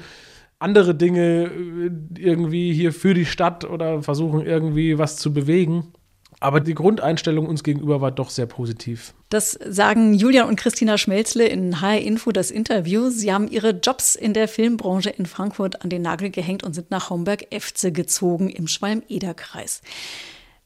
andere 0.58 0.94
Dinge 0.94 1.44
äh, 1.44 1.90
irgendwie 2.18 2.72
hier 2.72 2.92
für 2.92 3.14
die 3.14 3.26
Stadt 3.26 3.64
oder 3.64 4.02
versuchen 4.02 4.44
irgendwie 4.44 4.98
was 4.98 5.16
zu 5.16 5.32
bewegen. 5.32 5.92
Aber 6.38 6.60
die 6.60 6.74
Grundeinstellung 6.74 7.46
uns 7.46 7.62
gegenüber 7.62 8.02
war 8.02 8.10
doch 8.10 8.28
sehr 8.28 8.44
positiv. 8.44 9.14
Das 9.30 9.52
sagen 9.52 10.12
Julian 10.12 10.48
und 10.48 10.56
Christina 10.56 10.98
Schmelzle 10.98 11.46
in 11.46 11.80
HR 11.80 12.00
Info 12.00 12.30
das 12.30 12.50
Interview. 12.50 13.08
Sie 13.08 13.32
haben 13.32 13.48
ihre 13.48 13.70
Jobs 13.70 14.14
in 14.14 14.34
der 14.34 14.46
Filmbranche 14.46 15.10
in 15.10 15.24
Frankfurt 15.24 15.82
an 15.82 15.88
den 15.88 16.02
Nagel 16.02 16.30
gehängt 16.30 16.62
und 16.62 16.74
sind 16.74 16.90
nach 16.90 17.08
Homberg-Efze 17.08 17.90
gezogen 17.90 18.50
im 18.50 18.68
Schwalm-Eder-Kreis. 18.68 19.80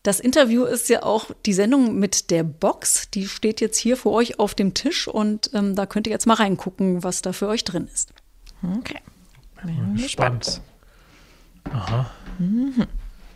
Das 0.02 0.18
Interview 0.18 0.64
ist 0.64 0.88
ja 0.88 1.02
auch 1.02 1.30
die 1.46 1.52
Sendung 1.52 1.98
mit 1.98 2.30
der 2.30 2.42
Box. 2.42 3.10
Die 3.10 3.26
steht 3.26 3.60
jetzt 3.60 3.76
hier 3.76 3.96
für 3.96 4.10
euch 4.10 4.40
auf 4.40 4.54
dem 4.54 4.74
Tisch 4.74 5.06
und 5.06 5.50
ähm, 5.54 5.76
da 5.76 5.86
könnt 5.86 6.06
ihr 6.06 6.12
jetzt 6.12 6.26
mal 6.26 6.34
reingucken, 6.34 7.04
was 7.04 7.22
da 7.22 7.32
für 7.32 7.48
euch 7.48 7.64
drin 7.64 7.88
ist. 7.92 8.12
Okay. 8.78 8.98
Spannend. 10.06 10.60
Aha. 11.72 12.10
Mhm. 12.38 12.86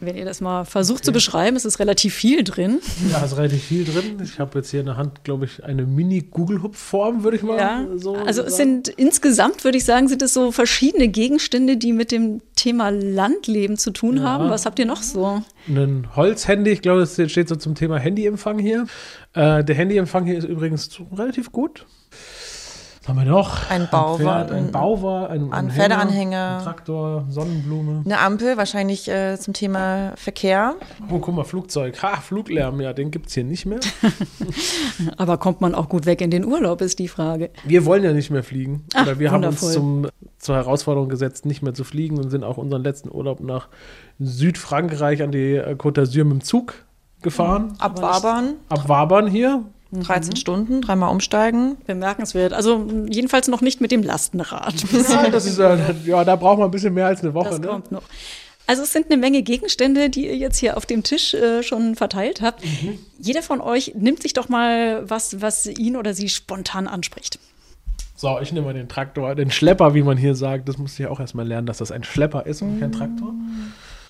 Wenn 0.00 0.16
ihr 0.16 0.24
das 0.24 0.40
mal 0.40 0.64
versucht 0.64 0.98
okay. 0.98 1.04
zu 1.06 1.12
beschreiben, 1.12 1.56
ist 1.56 1.64
es 1.64 1.78
relativ 1.78 2.14
viel 2.14 2.44
drin. 2.44 2.80
Ja, 3.10 3.24
ist 3.24 3.36
relativ 3.36 3.62
viel 3.62 3.84
drin. 3.84 4.20
Ich 4.22 4.38
habe 4.38 4.58
jetzt 4.58 4.70
hier 4.70 4.80
in 4.80 4.86
der 4.86 4.96
Hand, 4.96 5.24
glaube 5.24 5.44
ich, 5.44 5.64
eine 5.64 5.86
Mini-Google-Hub-Form, 5.86 7.22
würde 7.22 7.36
ich 7.36 7.42
mal 7.42 7.56
ja. 7.56 7.86
so 7.96 8.16
Also 8.16 8.42
sagen. 8.42 8.48
es 8.48 8.56
sind 8.56 8.88
insgesamt, 8.88 9.64
würde 9.64 9.78
ich 9.78 9.84
sagen, 9.84 10.08
sind 10.08 10.20
es 10.22 10.34
so 10.34 10.52
verschiedene 10.52 11.08
Gegenstände, 11.08 11.76
die 11.76 11.92
mit 11.92 12.10
dem 12.10 12.42
Thema 12.56 12.90
Landleben 12.90 13.76
zu 13.76 13.92
tun 13.92 14.18
ja. 14.18 14.24
haben. 14.24 14.50
Was 14.50 14.66
habt 14.66 14.78
ihr 14.78 14.86
noch 14.86 15.02
so? 15.02 15.42
Ein 15.68 16.08
Holzhandy, 16.14 16.70
ich 16.70 16.82
glaube, 16.82 17.00
das 17.00 17.14
steht 17.30 17.48
so 17.48 17.56
zum 17.56 17.74
Thema 17.74 17.98
Handyempfang 17.98 18.58
hier. 18.58 18.86
Äh, 19.32 19.64
der 19.64 19.74
Handyempfang 19.74 20.26
hier 20.26 20.38
ist 20.38 20.44
übrigens 20.44 20.90
relativ 21.12 21.52
gut. 21.52 21.86
Was 23.04 23.10
haben 23.10 23.18
wir 23.18 23.30
noch? 23.30 23.70
Ein 23.70 23.86
Bauwagen. 23.90 24.50
Ein, 24.50 24.64
ein 24.64 24.72
Bauwagen, 24.72 25.52
ein, 25.52 25.66
ein 25.66 25.70
Pferdeanhänger. 25.70 26.56
Ein 26.56 26.64
Traktor, 26.64 27.26
Sonnenblume. 27.28 28.00
Eine 28.02 28.18
Ampel, 28.18 28.56
wahrscheinlich 28.56 29.10
äh, 29.10 29.38
zum 29.38 29.52
Thema 29.52 30.12
Verkehr. 30.16 30.76
Oh, 31.10 31.18
guck 31.18 31.34
mal, 31.34 31.44
Flugzeug. 31.44 32.02
Ha, 32.02 32.16
Fluglärm, 32.22 32.80
ja, 32.80 32.94
den 32.94 33.10
gibt 33.10 33.26
es 33.26 33.34
hier 33.34 33.44
nicht 33.44 33.66
mehr. 33.66 33.80
Aber 35.18 35.36
kommt 35.36 35.60
man 35.60 35.74
auch 35.74 35.90
gut 35.90 36.06
weg 36.06 36.22
in 36.22 36.30
den 36.30 36.46
Urlaub, 36.46 36.80
ist 36.80 36.98
die 36.98 37.08
Frage. 37.08 37.50
Wir 37.64 37.84
wollen 37.84 38.04
ja 38.04 38.14
nicht 38.14 38.30
mehr 38.30 38.42
fliegen. 38.42 38.86
Ach, 38.94 39.02
Oder 39.02 39.18
wir 39.18 39.30
wundervoll. 39.32 39.68
haben 39.74 40.04
uns 40.04 40.10
zum, 40.10 40.30
zur 40.38 40.56
Herausforderung 40.56 41.10
gesetzt, 41.10 41.44
nicht 41.44 41.60
mehr 41.60 41.74
zu 41.74 41.84
fliegen 41.84 42.16
und 42.16 42.30
sind 42.30 42.42
auch 42.42 42.56
unseren 42.56 42.82
letzten 42.82 43.10
Urlaub 43.10 43.40
nach 43.40 43.68
Südfrankreich 44.18 45.22
an 45.22 45.30
die 45.30 45.56
äh, 45.56 45.74
Côte 45.74 46.00
d'Azur 46.00 46.24
mit 46.24 46.32
dem 46.32 46.40
Zug 46.42 46.72
gefahren. 47.20 47.74
Ab 47.80 48.00
Wabern. 48.00 48.54
Ab 48.70 48.88
Wabern 48.88 49.26
hier. 49.26 49.62
13 50.02 50.30
mhm. 50.30 50.36
Stunden, 50.36 50.80
dreimal 50.82 51.10
umsteigen. 51.10 51.76
Bemerkenswert. 51.86 52.52
Also 52.52 52.86
jedenfalls 53.08 53.48
noch 53.48 53.60
nicht 53.60 53.80
mit 53.80 53.90
dem 53.90 54.02
Lastenrad. 54.02 54.74
ja, 55.08 55.30
das 55.30 55.46
ist, 55.46 55.58
ja, 55.58 56.24
da 56.24 56.36
braucht 56.36 56.58
man 56.58 56.68
ein 56.68 56.70
bisschen 56.70 56.94
mehr 56.94 57.06
als 57.06 57.22
eine 57.22 57.34
Woche. 57.34 57.50
Das 57.50 57.60
ne? 57.60 57.66
kommt 57.66 57.92
noch. 57.92 58.02
Also 58.66 58.82
es 58.82 58.92
sind 58.92 59.06
eine 59.06 59.18
Menge 59.18 59.42
Gegenstände, 59.42 60.08
die 60.08 60.26
ihr 60.26 60.36
jetzt 60.36 60.58
hier 60.58 60.76
auf 60.76 60.86
dem 60.86 61.02
Tisch 61.02 61.34
äh, 61.34 61.62
schon 61.62 61.96
verteilt 61.96 62.40
habt. 62.40 62.64
Mhm. 62.64 62.98
Jeder 63.18 63.42
von 63.42 63.60
euch 63.60 63.92
nimmt 63.94 64.22
sich 64.22 64.32
doch 64.32 64.48
mal 64.48 65.08
was, 65.08 65.42
was 65.42 65.66
ihn 65.66 65.96
oder 65.96 66.14
sie 66.14 66.30
spontan 66.30 66.86
anspricht. 66.86 67.38
So, 68.16 68.38
ich 68.40 68.52
nehme 68.52 68.66
mal 68.66 68.74
den 68.74 68.88
Traktor, 68.88 69.34
den 69.34 69.50
Schlepper, 69.50 69.92
wie 69.94 70.02
man 70.02 70.16
hier 70.16 70.34
sagt. 70.34 70.68
Das 70.68 70.78
musste 70.78 71.02
ich 71.02 71.08
auch 71.08 71.20
erstmal 71.20 71.46
lernen, 71.46 71.66
dass 71.66 71.78
das 71.78 71.92
ein 71.92 72.04
Schlepper 72.04 72.46
ist 72.46 72.62
und 72.62 72.80
kein 72.80 72.92
Traktor. 72.92 73.34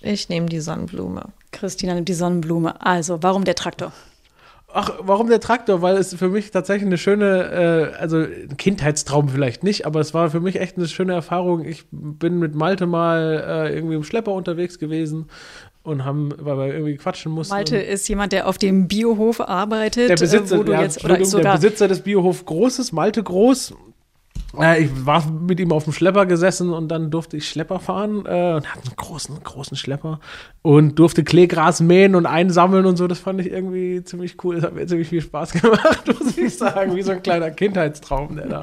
Ich 0.02 0.28
nehme 0.28 0.46
die 0.46 0.60
Sonnenblume. 0.60 1.30
Christina 1.50 1.94
nimmt 1.94 2.08
die 2.08 2.14
Sonnenblume. 2.14 2.80
Also, 2.80 3.22
warum 3.22 3.44
der 3.44 3.54
Traktor? 3.54 3.92
Ach, 4.76 4.90
warum 5.02 5.28
der 5.28 5.38
Traktor? 5.38 5.82
Weil 5.82 5.96
es 5.96 6.14
für 6.14 6.28
mich 6.28 6.50
tatsächlich 6.50 6.86
eine 6.86 6.98
schöne, 6.98 7.92
äh, 7.94 7.96
also 7.96 8.18
ein 8.18 8.56
Kindheitstraum 8.56 9.28
vielleicht 9.28 9.62
nicht, 9.62 9.86
aber 9.86 10.00
es 10.00 10.14
war 10.14 10.30
für 10.30 10.40
mich 10.40 10.60
echt 10.60 10.76
eine 10.76 10.88
schöne 10.88 11.12
Erfahrung. 11.12 11.64
Ich 11.64 11.84
bin 11.92 12.40
mit 12.40 12.56
Malte 12.56 12.86
mal 12.86 13.68
äh, 13.70 13.74
irgendwie 13.74 13.94
im 13.94 14.02
Schlepper 14.02 14.32
unterwegs 14.32 14.80
gewesen 14.80 15.26
und 15.84 16.04
haben, 16.04 16.34
weil 16.38 16.58
wir 16.58 16.74
irgendwie 16.74 16.96
quatschen 16.96 17.30
mussten. 17.30 17.54
Malte 17.54 17.76
ist 17.76 18.08
jemand, 18.08 18.32
der 18.32 18.48
auf 18.48 18.58
dem 18.58 18.88
Biohof 18.88 19.40
arbeitet. 19.40 20.08
Der 20.08 20.16
Besitzer, 20.16 20.56
äh, 20.66 20.72
ja, 20.72 20.82
jetzt, 20.82 21.04
oder 21.04 21.18
der 21.18 21.52
Besitzer 21.52 21.86
des 21.86 22.00
Biohof 22.00 22.44
Großes, 22.44 22.90
Malte 22.90 23.22
Groß, 23.22 23.74
äh, 24.60 24.84
ich 24.84 25.06
war 25.06 25.24
mit 25.30 25.60
ihm 25.60 25.72
auf 25.72 25.84
dem 25.84 25.92
Schlepper 25.92 26.26
gesessen 26.26 26.72
und 26.72 26.88
dann 26.88 27.10
durfte 27.10 27.36
ich 27.36 27.48
Schlepper 27.48 27.80
fahren 27.80 28.24
äh, 28.26 28.54
und 28.54 28.66
hatte 28.66 28.86
einen 28.86 28.96
großen, 28.96 29.42
großen 29.42 29.76
Schlepper 29.76 30.20
und 30.62 30.98
durfte 30.98 31.24
Kleegras 31.24 31.80
mähen 31.80 32.14
und 32.14 32.26
einsammeln 32.26 32.86
und 32.86 32.96
so. 32.96 33.06
Das 33.06 33.18
fand 33.18 33.40
ich 33.40 33.50
irgendwie 33.50 34.02
ziemlich 34.04 34.42
cool. 34.44 34.56
Das 34.56 34.64
hat 34.64 34.74
mir 34.74 34.86
ziemlich 34.86 35.08
viel 35.08 35.22
Spaß 35.22 35.52
gemacht, 35.60 36.06
muss 36.06 36.36
ich 36.36 36.56
sagen. 36.56 36.94
Wie 36.96 37.02
so 37.02 37.12
ein 37.12 37.22
kleiner 37.22 37.50
Kindheitstraum, 37.50 38.36
der 38.36 38.46
da. 38.46 38.60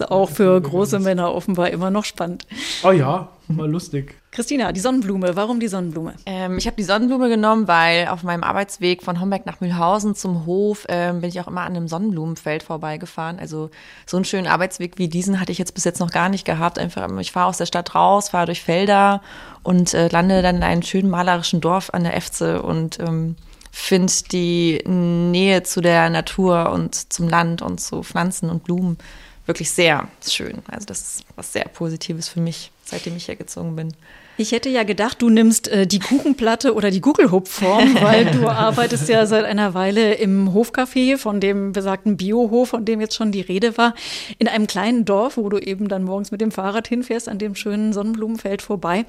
Ist 0.00 0.10
auch 0.10 0.30
für 0.30 0.60
große 0.60 0.98
Männer 0.98 1.32
offenbar 1.32 1.70
immer 1.70 1.90
noch 1.90 2.04
spannend. 2.04 2.46
Oh 2.82 2.90
ja, 2.90 3.28
mal 3.48 3.70
lustig. 3.70 4.16
Christina, 4.34 4.72
die 4.72 4.80
Sonnenblume. 4.80 5.36
Warum 5.36 5.60
die 5.60 5.68
Sonnenblume? 5.68 6.14
Ähm, 6.26 6.58
ich 6.58 6.66
habe 6.66 6.76
die 6.76 6.82
Sonnenblume 6.82 7.28
genommen, 7.28 7.68
weil 7.68 8.08
auf 8.08 8.24
meinem 8.24 8.42
Arbeitsweg 8.42 9.04
von 9.04 9.20
Homberg 9.20 9.46
nach 9.46 9.60
Mühlhausen 9.60 10.16
zum 10.16 10.44
Hof 10.44 10.86
ähm, 10.88 11.20
bin 11.20 11.28
ich 11.28 11.40
auch 11.40 11.46
immer 11.46 11.60
an 11.60 11.76
einem 11.76 11.86
Sonnenblumenfeld 11.86 12.64
vorbeigefahren. 12.64 13.38
Also 13.38 13.70
so 14.06 14.16
einen 14.16 14.24
schönen 14.24 14.48
Arbeitsweg 14.48 14.98
wie 14.98 15.06
diesen 15.06 15.38
hatte 15.38 15.52
ich 15.52 15.58
jetzt 15.58 15.74
bis 15.74 15.84
jetzt 15.84 16.00
noch 16.00 16.10
gar 16.10 16.28
nicht 16.28 16.44
gehabt. 16.44 16.80
Einfach, 16.80 17.08
ich 17.20 17.30
fahre 17.30 17.46
aus 17.46 17.58
der 17.58 17.66
Stadt 17.66 17.94
raus, 17.94 18.30
fahre 18.30 18.46
durch 18.46 18.62
Felder 18.62 19.22
und 19.62 19.94
äh, 19.94 20.08
lande 20.08 20.42
dann 20.42 20.56
in 20.56 20.62
einem 20.64 20.82
schönen 20.82 21.10
malerischen 21.10 21.60
Dorf 21.60 21.90
an 21.90 22.02
der 22.02 22.16
Efze 22.16 22.60
und 22.62 22.98
ähm, 22.98 23.36
finde 23.70 24.12
die 24.32 24.82
Nähe 24.86 25.62
zu 25.62 25.80
der 25.80 26.10
Natur 26.10 26.70
und 26.70 27.12
zum 27.12 27.28
Land 27.28 27.62
und 27.62 27.80
zu 27.80 28.02
Pflanzen 28.02 28.50
und 28.50 28.64
Blumen 28.64 28.98
wirklich 29.46 29.70
sehr 29.70 30.08
schön. 30.26 30.62
Also 30.66 30.86
das 30.86 31.00
ist 31.00 31.24
was 31.36 31.52
sehr 31.52 31.64
Positives 31.64 32.28
für 32.28 32.40
mich, 32.40 32.70
seitdem 32.84 33.16
ich 33.16 33.28
hergezogen 33.28 33.76
bin. 33.76 33.94
Ich 34.36 34.50
hätte 34.50 34.68
ja 34.68 34.82
gedacht, 34.82 35.22
du 35.22 35.30
nimmst 35.30 35.68
äh, 35.68 35.86
die 35.86 36.00
Kuchenplatte 36.00 36.74
oder 36.74 36.90
die 36.90 37.00
Gugelhupfform, 37.00 37.94
weil 38.00 38.24
du 38.26 38.48
arbeitest 38.48 39.08
ja 39.08 39.26
seit 39.26 39.44
einer 39.44 39.74
Weile 39.74 40.14
im 40.14 40.52
Hofcafé 40.52 41.16
von 41.18 41.38
dem 41.38 41.72
besagten 41.72 42.16
Biohof, 42.16 42.70
von 42.70 42.84
dem 42.84 43.00
jetzt 43.00 43.14
schon 43.14 43.30
die 43.30 43.42
Rede 43.42 43.78
war, 43.78 43.94
in 44.38 44.48
einem 44.48 44.66
kleinen 44.66 45.04
Dorf, 45.04 45.36
wo 45.36 45.48
du 45.48 45.58
eben 45.58 45.86
dann 45.86 46.02
morgens 46.02 46.32
mit 46.32 46.40
dem 46.40 46.50
Fahrrad 46.50 46.88
hinfährst, 46.88 47.28
an 47.28 47.38
dem 47.38 47.54
schönen 47.54 47.92
Sonnenblumenfeld 47.92 48.60
vorbei. 48.60 49.06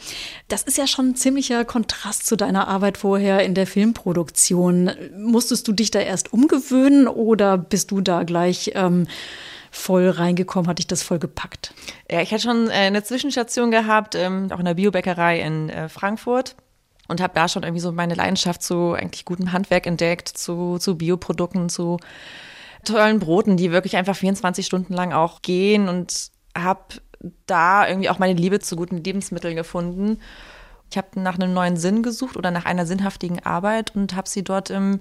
Das 0.48 0.62
ist 0.62 0.78
ja 0.78 0.86
schon 0.86 1.10
ein 1.10 1.16
ziemlicher 1.16 1.66
Kontrast 1.66 2.28
zu 2.28 2.36
deiner 2.36 2.68
Arbeit 2.68 3.00
vorher 3.00 3.44
in 3.44 3.56
der 3.56 3.66
Filmproduktion. 3.66 4.92
Musstest 5.18 5.68
du 5.68 5.72
dich 5.72 5.90
da 5.90 6.02
erst 6.02 6.34
umgewöhnen 6.34 7.08
oder 7.08 7.58
bist 7.58 7.90
du 7.90 8.00
da 8.00 8.22
gleich 8.24 8.74
ähm, 8.76 9.08
voll 9.76 10.10
reingekommen? 10.10 10.70
Hat 10.70 10.80
dich 10.80 10.88
das 10.88 11.04
voll 11.04 11.20
gepackt? 11.20 11.74
Ja, 12.10 12.22
ich 12.22 12.32
hatte 12.32 12.44
schon 12.44 12.70
äh, 12.70 12.74
eine 12.74 13.04
Zwischenstation 13.04 13.72
gehabt, 13.72 14.16
ähm, 14.16 14.50
auch 14.52 14.60
in 14.60 14.66
der 14.66 14.76
Biobäckerei 14.76 15.40
in 15.42 15.70
äh, 15.70 15.90
Frankfurt 15.90 16.56
und 17.08 17.22
habe 17.22 17.34
da 17.36 17.48
schon 17.48 17.64
irgendwie 17.64 17.82
so 17.82 17.92
meine 17.92 18.16
Leidenschaft 18.16 18.64
zu 18.64 18.94
eigentlich 18.94 19.26
gutem 19.26 19.52
Handwerk 19.52 19.86
entdeckt, 19.86 20.30
zu, 20.30 20.78
zu 20.80 20.98
Bioprodukten, 20.98 21.70
zu 21.70 21.98
tollen 22.84 23.20
Broten, 23.20 23.58
die 23.58 23.72
wirklich 23.72 23.98
einfach 23.98 24.16
24 24.16 24.66
Stunden 24.66 24.94
lang 24.94 25.14
auch 25.14 25.42
gehen 25.42 25.90
und 25.90 26.32
habe 26.58 26.96
da 27.46 27.88
irgendwie 27.88 28.10
auch 28.10 28.20
meine 28.20 28.40
Liebe 28.40 28.60
zu 28.60 28.76
guten 28.76 29.04
Lebensmitteln 29.04 29.56
gefunden. 29.56 30.20
Ich 30.90 30.98
habe 30.98 31.20
nach 31.20 31.36
einem 31.36 31.54
neuen 31.54 31.78
Sinn 31.78 32.04
gesucht 32.04 32.38
oder 32.38 32.52
nach 32.52 32.66
einer 32.66 32.86
sinnhaftigen 32.86 33.44
Arbeit 33.44 33.96
und 33.96 34.16
habe 34.16 34.30
sie 34.30 34.44
dort 34.44 34.70
im 34.70 35.00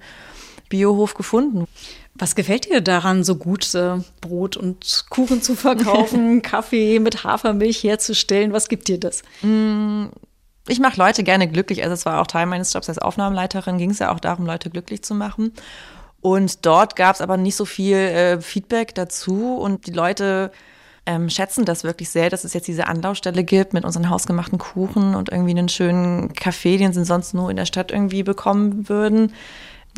Biohof 0.74 1.14
gefunden. 1.14 1.68
Was 2.16 2.34
gefällt 2.34 2.68
dir 2.68 2.80
daran, 2.80 3.22
so 3.22 3.36
gut 3.36 3.72
äh, 3.76 3.98
Brot 4.20 4.56
und 4.56 5.06
Kuchen 5.08 5.40
zu 5.40 5.54
verkaufen, 5.54 6.42
Kaffee 6.42 6.98
mit 6.98 7.22
Hafermilch 7.22 7.84
herzustellen? 7.84 8.52
Was 8.52 8.68
gibt 8.68 8.88
dir 8.88 8.98
das? 8.98 9.22
Mm, 9.42 10.06
ich 10.66 10.80
mache 10.80 10.98
Leute 10.98 11.22
gerne 11.22 11.46
glücklich. 11.46 11.84
Also 11.84 11.94
es 11.94 12.06
war 12.06 12.20
auch 12.20 12.26
Teil 12.26 12.46
meines 12.46 12.72
Jobs 12.72 12.88
als 12.88 12.98
Aufnahmeleiterin, 12.98 13.78
ging 13.78 13.90
es 13.90 14.00
ja 14.00 14.12
auch 14.12 14.18
darum, 14.18 14.46
Leute 14.46 14.68
glücklich 14.68 15.02
zu 15.02 15.14
machen. 15.14 15.52
Und 16.20 16.66
dort 16.66 16.96
gab 16.96 17.14
es 17.14 17.20
aber 17.20 17.36
nicht 17.36 17.54
so 17.54 17.64
viel 17.64 17.96
äh, 17.96 18.40
Feedback 18.40 18.96
dazu 18.96 19.56
und 19.56 19.86
die 19.86 19.92
Leute 19.92 20.50
ähm, 21.06 21.30
schätzen 21.30 21.64
das 21.64 21.84
wirklich 21.84 22.10
sehr, 22.10 22.30
dass 22.30 22.42
es 22.42 22.52
jetzt 22.52 22.66
diese 22.66 22.88
Anlaufstelle 22.88 23.44
gibt 23.44 23.74
mit 23.74 23.84
unseren 23.84 24.10
hausgemachten 24.10 24.58
Kuchen 24.58 25.14
und 25.14 25.30
irgendwie 25.30 25.50
einen 25.50 25.68
schönen 25.68 26.32
Kaffee, 26.32 26.78
den 26.78 26.92
sie 26.92 27.04
sonst 27.04 27.32
nur 27.32 27.50
in 27.50 27.56
der 27.56 27.66
Stadt 27.66 27.92
irgendwie 27.92 28.24
bekommen 28.24 28.88
würden. 28.88 29.32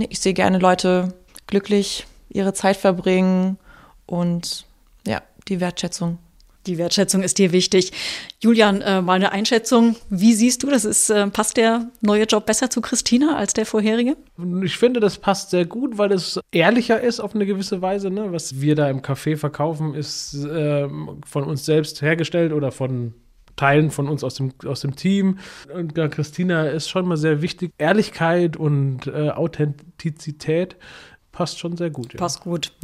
Ich 0.08 0.20
sehe 0.20 0.34
gerne 0.34 0.58
Leute 0.58 1.14
glücklich 1.46 2.06
ihre 2.28 2.52
Zeit 2.52 2.76
verbringen 2.76 3.58
und 4.04 4.66
ja, 5.06 5.22
die 5.48 5.60
Wertschätzung. 5.60 6.18
Die 6.66 6.78
Wertschätzung 6.78 7.22
ist 7.22 7.38
dir 7.38 7.52
wichtig. 7.52 7.92
Julian, 8.40 8.80
äh, 8.80 9.00
mal 9.00 9.14
eine 9.14 9.30
Einschätzung. 9.30 9.94
Wie 10.10 10.34
siehst 10.34 10.64
du 10.64 10.70
das? 10.70 10.84
Ist, 10.84 11.10
äh, 11.10 11.28
passt 11.28 11.56
der 11.56 11.86
neue 12.00 12.24
Job 12.24 12.44
besser 12.44 12.70
zu 12.70 12.80
Christina 12.80 13.36
als 13.36 13.54
der 13.54 13.66
vorherige? 13.66 14.16
Ich 14.64 14.76
finde, 14.76 14.98
das 14.98 15.18
passt 15.18 15.50
sehr 15.50 15.64
gut, 15.64 15.96
weil 15.96 16.10
es 16.10 16.40
ehrlicher 16.50 17.00
ist 17.00 17.20
auf 17.20 17.36
eine 17.36 17.46
gewisse 17.46 17.82
Weise. 17.82 18.10
Ne? 18.10 18.32
Was 18.32 18.60
wir 18.60 18.74
da 18.74 18.90
im 18.90 19.00
Café 19.00 19.36
verkaufen, 19.36 19.94
ist 19.94 20.34
äh, 20.34 20.88
von 21.24 21.44
uns 21.44 21.64
selbst 21.64 22.02
hergestellt 22.02 22.52
oder 22.52 22.72
von 22.72 23.14
Teilen 23.56 23.90
von 23.90 24.08
uns 24.08 24.22
aus 24.22 24.34
dem, 24.34 24.52
aus 24.64 24.80
dem 24.80 24.96
Team. 24.96 25.38
Und 25.72 25.96
ja, 25.96 26.08
Christina 26.08 26.66
ist 26.68 26.88
schon 26.88 27.06
mal 27.06 27.16
sehr 27.16 27.42
wichtig. 27.42 27.72
Ehrlichkeit 27.78 28.56
und 28.56 29.06
äh, 29.06 29.30
Authentizität 29.30 30.76
passt 31.32 31.58
schon 31.58 31.76
sehr 31.76 31.90
gut. 31.90 32.12
Ja. 32.12 32.18
Passt 32.18 32.40
gut. 32.40 32.72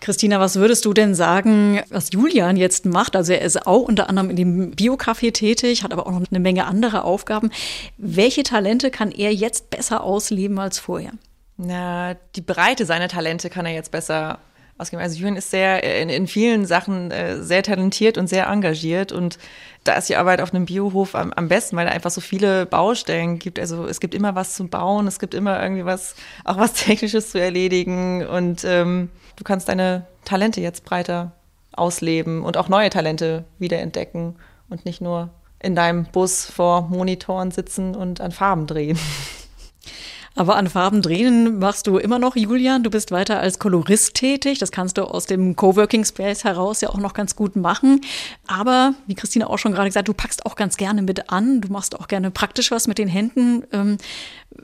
Christina, 0.00 0.38
was 0.38 0.56
würdest 0.56 0.84
du 0.84 0.92
denn 0.92 1.14
sagen, 1.14 1.80
was 1.90 2.12
Julian 2.12 2.56
jetzt 2.56 2.86
macht? 2.86 3.16
Also 3.16 3.32
er 3.32 3.42
ist 3.42 3.66
auch 3.66 3.82
unter 3.82 4.08
anderem 4.08 4.30
in 4.30 4.36
dem 4.36 4.72
Biocafé 4.72 5.32
tätig, 5.32 5.82
hat 5.82 5.92
aber 5.92 6.06
auch 6.06 6.12
noch 6.12 6.22
eine 6.30 6.40
Menge 6.40 6.66
andere 6.66 7.02
Aufgaben. 7.02 7.50
Welche 7.96 8.44
Talente 8.44 8.90
kann 8.90 9.10
er 9.10 9.34
jetzt 9.34 9.70
besser 9.70 10.04
ausleben 10.04 10.58
als 10.60 10.78
vorher? 10.78 11.12
Na, 11.56 12.14
die 12.36 12.40
Breite 12.40 12.86
seiner 12.86 13.08
Talente 13.08 13.50
kann 13.50 13.66
er 13.66 13.72
jetzt 13.72 13.90
besser 13.90 14.38
ausgeben. 14.78 15.02
Also 15.02 15.16
Julian 15.16 15.36
ist 15.36 15.50
sehr 15.50 15.82
in, 16.00 16.08
in 16.08 16.26
vielen 16.26 16.64
Sachen 16.66 17.10
äh, 17.10 17.42
sehr 17.42 17.62
talentiert 17.62 18.16
und 18.16 18.28
sehr 18.28 18.46
engagiert 18.46 19.12
und 19.12 19.38
da 19.84 19.94
ist 19.94 20.08
die 20.08 20.16
Arbeit 20.16 20.40
auf 20.40 20.54
einem 20.54 20.66
Biohof 20.66 21.14
am, 21.14 21.32
am 21.32 21.48
besten, 21.48 21.76
weil 21.76 21.86
da 21.86 21.92
einfach 21.92 22.10
so 22.10 22.20
viele 22.20 22.66
Baustellen 22.66 23.38
gibt. 23.38 23.58
Also 23.58 23.86
es 23.86 24.00
gibt 24.00 24.14
immer 24.14 24.34
was 24.34 24.54
zu 24.54 24.66
bauen, 24.68 25.06
es 25.06 25.18
gibt 25.18 25.34
immer 25.34 25.62
irgendwie 25.62 25.84
was, 25.84 26.14
auch 26.44 26.58
was 26.58 26.72
Technisches 26.74 27.30
zu 27.30 27.40
erledigen 27.40 28.26
und 28.26 28.64
ähm, 28.64 29.10
du 29.36 29.44
kannst 29.44 29.68
deine 29.68 30.06
Talente 30.24 30.60
jetzt 30.60 30.84
breiter 30.84 31.32
ausleben 31.72 32.42
und 32.44 32.56
auch 32.56 32.68
neue 32.68 32.90
Talente 32.90 33.44
wiederentdecken 33.58 34.36
und 34.68 34.84
nicht 34.84 35.00
nur 35.00 35.30
in 35.60 35.74
deinem 35.74 36.04
Bus 36.04 36.44
vor 36.44 36.82
Monitoren 36.82 37.50
sitzen 37.50 37.94
und 37.94 38.20
an 38.20 38.32
Farben 38.32 38.66
drehen. 38.66 38.98
Aber 40.38 40.54
an 40.54 40.68
Farben 40.68 41.02
drehen 41.02 41.58
machst 41.58 41.88
du 41.88 41.98
immer 41.98 42.20
noch, 42.20 42.36
Julian. 42.36 42.84
Du 42.84 42.90
bist 42.90 43.10
weiter 43.10 43.40
als 43.40 43.58
Kolorist 43.58 44.14
tätig. 44.14 44.60
Das 44.60 44.70
kannst 44.70 44.96
du 44.96 45.02
aus 45.02 45.26
dem 45.26 45.56
Coworking 45.56 46.04
Space 46.04 46.44
heraus 46.44 46.80
ja 46.80 46.90
auch 46.90 46.98
noch 46.98 47.12
ganz 47.12 47.34
gut 47.34 47.56
machen. 47.56 48.02
Aber, 48.46 48.94
wie 49.08 49.16
Christine 49.16 49.50
auch 49.50 49.58
schon 49.58 49.72
gerade 49.72 49.88
gesagt, 49.88 50.06
du 50.06 50.14
packst 50.14 50.46
auch 50.46 50.54
ganz 50.54 50.76
gerne 50.76 51.02
mit 51.02 51.28
an. 51.32 51.60
Du 51.60 51.72
machst 51.72 51.98
auch 51.98 52.06
gerne 52.06 52.30
praktisch 52.30 52.70
was 52.70 52.86
mit 52.86 52.98
den 52.98 53.08
Händen. 53.08 53.64
Ähm, 53.72 53.98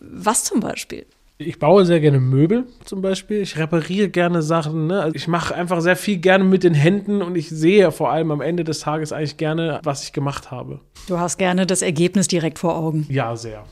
was 0.00 0.45
zum 0.45 0.61
Beispiel? 0.61 1.07
Ich 1.38 1.59
baue 1.59 1.85
sehr 1.85 1.99
gerne 1.99 2.21
Möbel 2.21 2.69
zum 2.85 3.02
Beispiel. 3.02 3.40
Ich 3.40 3.59
repariere 3.59 4.09
gerne 4.09 4.43
Sachen. 4.43 4.87
Ne? 4.87 5.02
Also 5.02 5.16
ich 5.16 5.26
mache 5.26 5.57
einfach 5.57 5.81
sehr 5.81 5.97
viel 5.97 6.19
gerne 6.19 6.45
mit 6.45 6.62
den 6.62 6.75
Händen 6.75 7.21
und 7.21 7.35
ich 7.35 7.49
sehe 7.50 7.90
vor 7.90 8.12
allem 8.12 8.31
am 8.31 8.40
Ende 8.40 8.62
des 8.62 8.78
Tages 8.78 9.12
eigentlich 9.12 9.38
gerne, 9.38 9.81
was 9.83 10.04
ich 10.04 10.12
gemacht 10.12 10.52
habe. 10.52 10.78
Du 11.09 11.19
hast 11.19 11.37
gerne 11.37 11.66
das 11.66 11.83
Ergebnis 11.83 12.28
direkt 12.28 12.61
vor 12.61 12.76
Augen. 12.76 13.07
Ja, 13.11 13.35
sehr. 13.35 13.64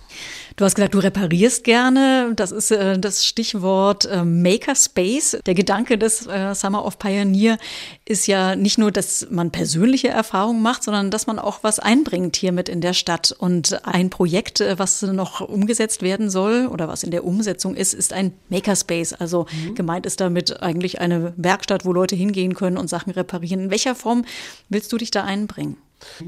Du 0.57 0.65
hast 0.65 0.75
gesagt, 0.75 0.95
du 0.95 0.99
reparierst 0.99 1.65
gerne. 1.65 2.33
Das 2.37 2.53
ist 2.53 2.71
äh, 2.71 2.99
das 2.99 3.25
Stichwort 3.25 4.05
äh, 4.05 4.25
Makerspace. 4.25 5.39
Der 5.47 5.55
Gedanke 5.55 5.97
des 5.97 6.27
äh, 6.27 6.55
Summer 6.55 6.85
of 6.85 6.99
Pioneer 6.99 7.59
ist 8.05 8.27
ja 8.27 8.55
nicht 8.55 8.79
nur, 8.79 8.91
dass 8.93 9.27
man 9.31 9.51
persönliche 9.51 10.09
Erfahrungen 10.09 10.63
macht, 10.63 10.83
sondern 10.83 11.11
dass 11.11 11.27
man 11.27 11.39
auch 11.39 11.61
was 11.63 11.79
einbringt 11.79 12.37
hier 12.37 12.53
mit 12.53 12.69
in 12.69 12.81
der 12.81 12.93
Stadt. 12.93 13.35
Und 13.37 13.87
ein 13.87 14.11
Projekt, 14.11 14.61
äh, 14.61 14.79
was 14.79 15.03
noch 15.03 15.41
umgesetzt 15.41 16.03
werden 16.03 16.29
soll 16.29 16.67
oder 16.67 16.89
was 16.89 17.03
in 17.03 17.11
der 17.11 17.25
Umsetzung 17.25 17.75
ist, 17.75 17.95
ist 17.95 18.13
ein 18.13 18.33
Makerspace. 18.49 19.15
Also 19.15 19.47
mhm. 19.51 19.75
gemeint 19.75 20.07
ist 20.07 20.21
damit 20.21 20.63
eigentlich 20.63 21.01
eine 21.01 21.33
Werkstatt, 21.37 21.85
wo 21.85 21.93
Leute 21.93 22.15
hingehen 22.15 22.55
können 22.55 22.77
und 22.77 22.89
Sachen 22.89 23.13
reparieren. 23.13 23.65
In 23.65 23.71
welcher 23.71 23.95
Form 23.95 24.25
willst 24.69 24.93
du 24.93 24.99
dich 24.99 25.11
da 25.11 25.25
einbringen? 25.25 25.77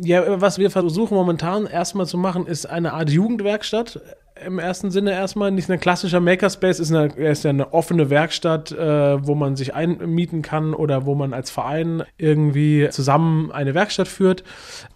Ja, 0.01 0.41
was 0.41 0.59
wir 0.59 0.71
versuchen 0.71 1.15
momentan 1.15 1.67
erstmal 1.67 2.07
zu 2.07 2.19
machen, 2.19 2.47
ist 2.47 2.67
eine 2.67 2.93
Art 2.93 3.11
Jugendwerkstatt 3.11 4.01
im 4.43 4.59
ersten 4.59 4.91
Sinne 4.91 5.13
erstmal 5.13 5.53
nicht 5.53 5.71
ein 5.71 5.79
klassischer 5.79 6.19
Makerspace, 6.19 6.81
ist, 6.81 6.93
eine, 6.93 7.07
ist 7.15 7.45
ja 7.45 7.51
eine 7.51 7.73
offene 7.73 8.11
Werkstatt, 8.11 8.73
äh, 8.73 9.27
wo 9.27 9.37
man 9.37 9.55
sich 9.55 9.75
einmieten 9.75 10.43
kann 10.43 10.75
oder 10.75 11.07
wo 11.07 11.15
man 11.15 11.33
als 11.33 11.51
Verein 11.51 12.03
irgendwie 12.19 12.89
zusammen 12.91 13.53
eine 13.53 13.75
Werkstatt 13.75 14.09
führt. 14.09 14.43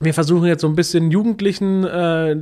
Wir 0.00 0.12
versuchen 0.12 0.46
jetzt 0.46 0.62
so 0.62 0.68
ein 0.68 0.74
bisschen 0.74 1.12
Jugendlichen 1.12 1.84
äh, 1.84 2.36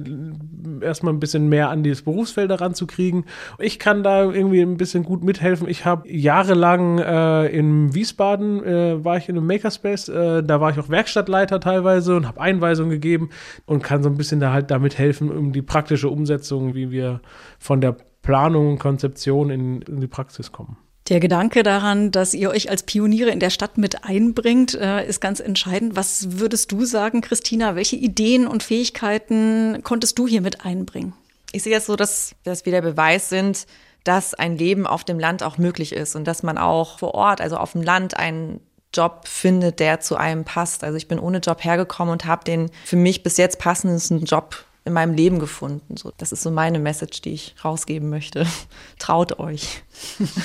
erstmal 0.80 1.12
ein 1.12 1.20
bisschen 1.20 1.48
mehr 1.48 1.68
an 1.68 1.82
dieses 1.82 2.02
Berufsfeld 2.02 2.50
ranzukriegen. 2.50 3.24
Ich 3.58 3.78
kann 3.78 4.02
da 4.02 4.24
irgendwie 4.24 4.62
ein 4.62 4.78
bisschen 4.78 5.04
gut 5.04 5.22
mithelfen. 5.22 5.68
Ich 5.68 5.84
habe 5.84 6.10
jahrelang 6.10 6.98
äh, 6.98 7.46
in 7.48 7.94
Wiesbaden 7.94 8.64
äh, 8.64 9.04
war 9.04 9.18
ich 9.18 9.28
in 9.28 9.36
einem 9.36 9.46
Makerspace, 9.46 10.08
äh, 10.08 10.42
da 10.42 10.60
war 10.62 10.70
ich 10.70 10.78
auch 10.78 10.88
Werkstattleiter 10.88 11.60
teilweise 11.60 12.16
und 12.16 12.26
habe 12.26 12.40
Einweisungen 12.40 12.90
gegeben 12.90 13.28
und 13.66 13.82
kann 13.82 14.02
so 14.02 14.08
ein 14.08 14.16
bisschen 14.16 14.40
da 14.40 14.52
halt 14.52 14.70
damit 14.70 14.96
helfen, 14.96 15.30
um 15.30 15.52
die 15.52 15.62
praktische 15.62 16.08
Umsetzung, 16.08 16.74
wie 16.74 16.85
wir 16.90 17.20
von 17.58 17.80
der 17.80 17.96
Planung 18.22 18.72
und 18.72 18.78
Konzeption 18.78 19.50
in, 19.50 19.82
in 19.82 20.00
die 20.00 20.06
Praxis 20.06 20.52
kommen. 20.52 20.76
Der 21.08 21.20
Gedanke 21.20 21.62
daran, 21.62 22.10
dass 22.10 22.34
ihr 22.34 22.50
euch 22.50 22.68
als 22.68 22.82
Pioniere 22.82 23.30
in 23.30 23.38
der 23.38 23.50
Stadt 23.50 23.78
mit 23.78 24.04
einbringt, 24.04 24.74
äh, 24.74 25.06
ist 25.06 25.20
ganz 25.20 25.38
entscheidend. 25.38 25.94
Was 25.94 26.40
würdest 26.40 26.72
du 26.72 26.84
sagen, 26.84 27.20
Christina? 27.20 27.76
Welche 27.76 27.94
Ideen 27.94 28.48
und 28.48 28.64
Fähigkeiten 28.64 29.82
konntest 29.84 30.18
du 30.18 30.26
hier 30.26 30.40
mit 30.40 30.64
einbringen? 30.64 31.12
Ich 31.52 31.62
sehe 31.62 31.74
das 31.74 31.86
so, 31.86 31.94
dass, 31.94 32.34
dass 32.42 32.64
wir 32.64 32.72
der 32.72 32.82
Beweis 32.82 33.28
sind, 33.28 33.66
dass 34.02 34.34
ein 34.34 34.56
Leben 34.56 34.86
auf 34.86 35.04
dem 35.04 35.20
Land 35.20 35.44
auch 35.44 35.58
möglich 35.58 35.92
ist 35.92 36.16
und 36.16 36.24
dass 36.24 36.42
man 36.42 36.58
auch 36.58 36.98
vor 36.98 37.14
Ort, 37.14 37.40
also 37.40 37.56
auf 37.56 37.72
dem 37.72 37.82
Land, 37.82 38.16
einen 38.16 38.60
Job 38.92 39.28
findet, 39.28 39.78
der 39.78 40.00
zu 40.00 40.16
einem 40.16 40.44
passt. 40.44 40.82
Also 40.82 40.96
ich 40.96 41.06
bin 41.06 41.18
ohne 41.20 41.38
Job 41.38 41.62
hergekommen 41.62 42.12
und 42.12 42.24
habe 42.24 42.44
den 42.44 42.70
für 42.84 42.96
mich 42.96 43.22
bis 43.22 43.36
jetzt 43.36 43.58
passendsten 43.58 44.24
Job 44.24 44.65
in 44.86 44.92
meinem 44.92 45.14
Leben 45.14 45.40
gefunden. 45.40 45.96
So, 45.96 46.12
das 46.16 46.30
ist 46.30 46.42
so 46.42 46.50
meine 46.50 46.78
Message, 46.78 47.20
die 47.20 47.32
ich 47.32 47.56
rausgeben 47.62 48.08
möchte. 48.08 48.46
Traut 49.00 49.40
euch. 49.40 49.82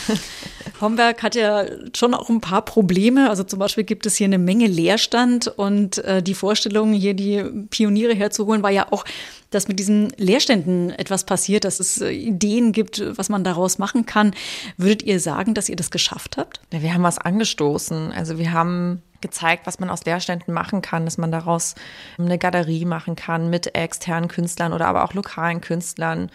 Homberg 0.81 1.21
hat 1.21 1.35
ja 1.35 1.65
schon 1.95 2.15
auch 2.15 2.27
ein 2.27 2.41
paar 2.41 2.65
Probleme. 2.65 3.29
Also 3.29 3.43
zum 3.43 3.59
Beispiel 3.59 3.83
gibt 3.83 4.07
es 4.07 4.15
hier 4.15 4.25
eine 4.25 4.39
Menge 4.39 4.65
Leerstand 4.65 5.47
und 5.47 5.99
äh, 5.99 6.23
die 6.23 6.33
Vorstellung, 6.33 6.91
hier 6.93 7.13
die 7.13 7.43
Pioniere 7.69 8.15
herzuholen, 8.15 8.63
war 8.63 8.71
ja 8.71 8.87
auch, 8.91 9.05
dass 9.51 9.67
mit 9.67 9.77
diesen 9.77 10.11
Leerständen 10.17 10.89
etwas 10.89 11.23
passiert, 11.23 11.63
dass 11.63 11.79
es 11.79 12.01
äh, 12.01 12.09
Ideen 12.09 12.71
gibt, 12.71 13.03
was 13.15 13.29
man 13.29 13.43
daraus 13.43 13.77
machen 13.77 14.07
kann. 14.07 14.33
Würdet 14.75 15.03
ihr 15.03 15.19
sagen, 15.19 15.53
dass 15.53 15.69
ihr 15.69 15.75
das 15.75 15.91
geschafft 15.91 16.37
habt? 16.37 16.61
Ja, 16.73 16.81
wir 16.81 16.95
haben 16.95 17.03
was 17.03 17.19
angestoßen. 17.19 18.11
Also 18.11 18.39
wir 18.39 18.53
haben 18.53 19.03
gezeigt, 19.21 19.67
was 19.67 19.79
man 19.79 19.89
aus 19.89 20.05
Leerständen 20.05 20.53
machen 20.53 20.81
kann, 20.81 21.05
dass 21.05 21.17
man 21.17 21.31
daraus 21.31 21.75
eine 22.17 22.37
Galerie 22.37 22.85
machen 22.85 23.15
kann 23.15 23.49
mit 23.49 23.75
externen 23.75 24.27
Künstlern 24.27 24.73
oder 24.73 24.87
aber 24.87 25.03
auch 25.03 25.13
lokalen 25.13 25.61
Künstlern. 25.61 26.29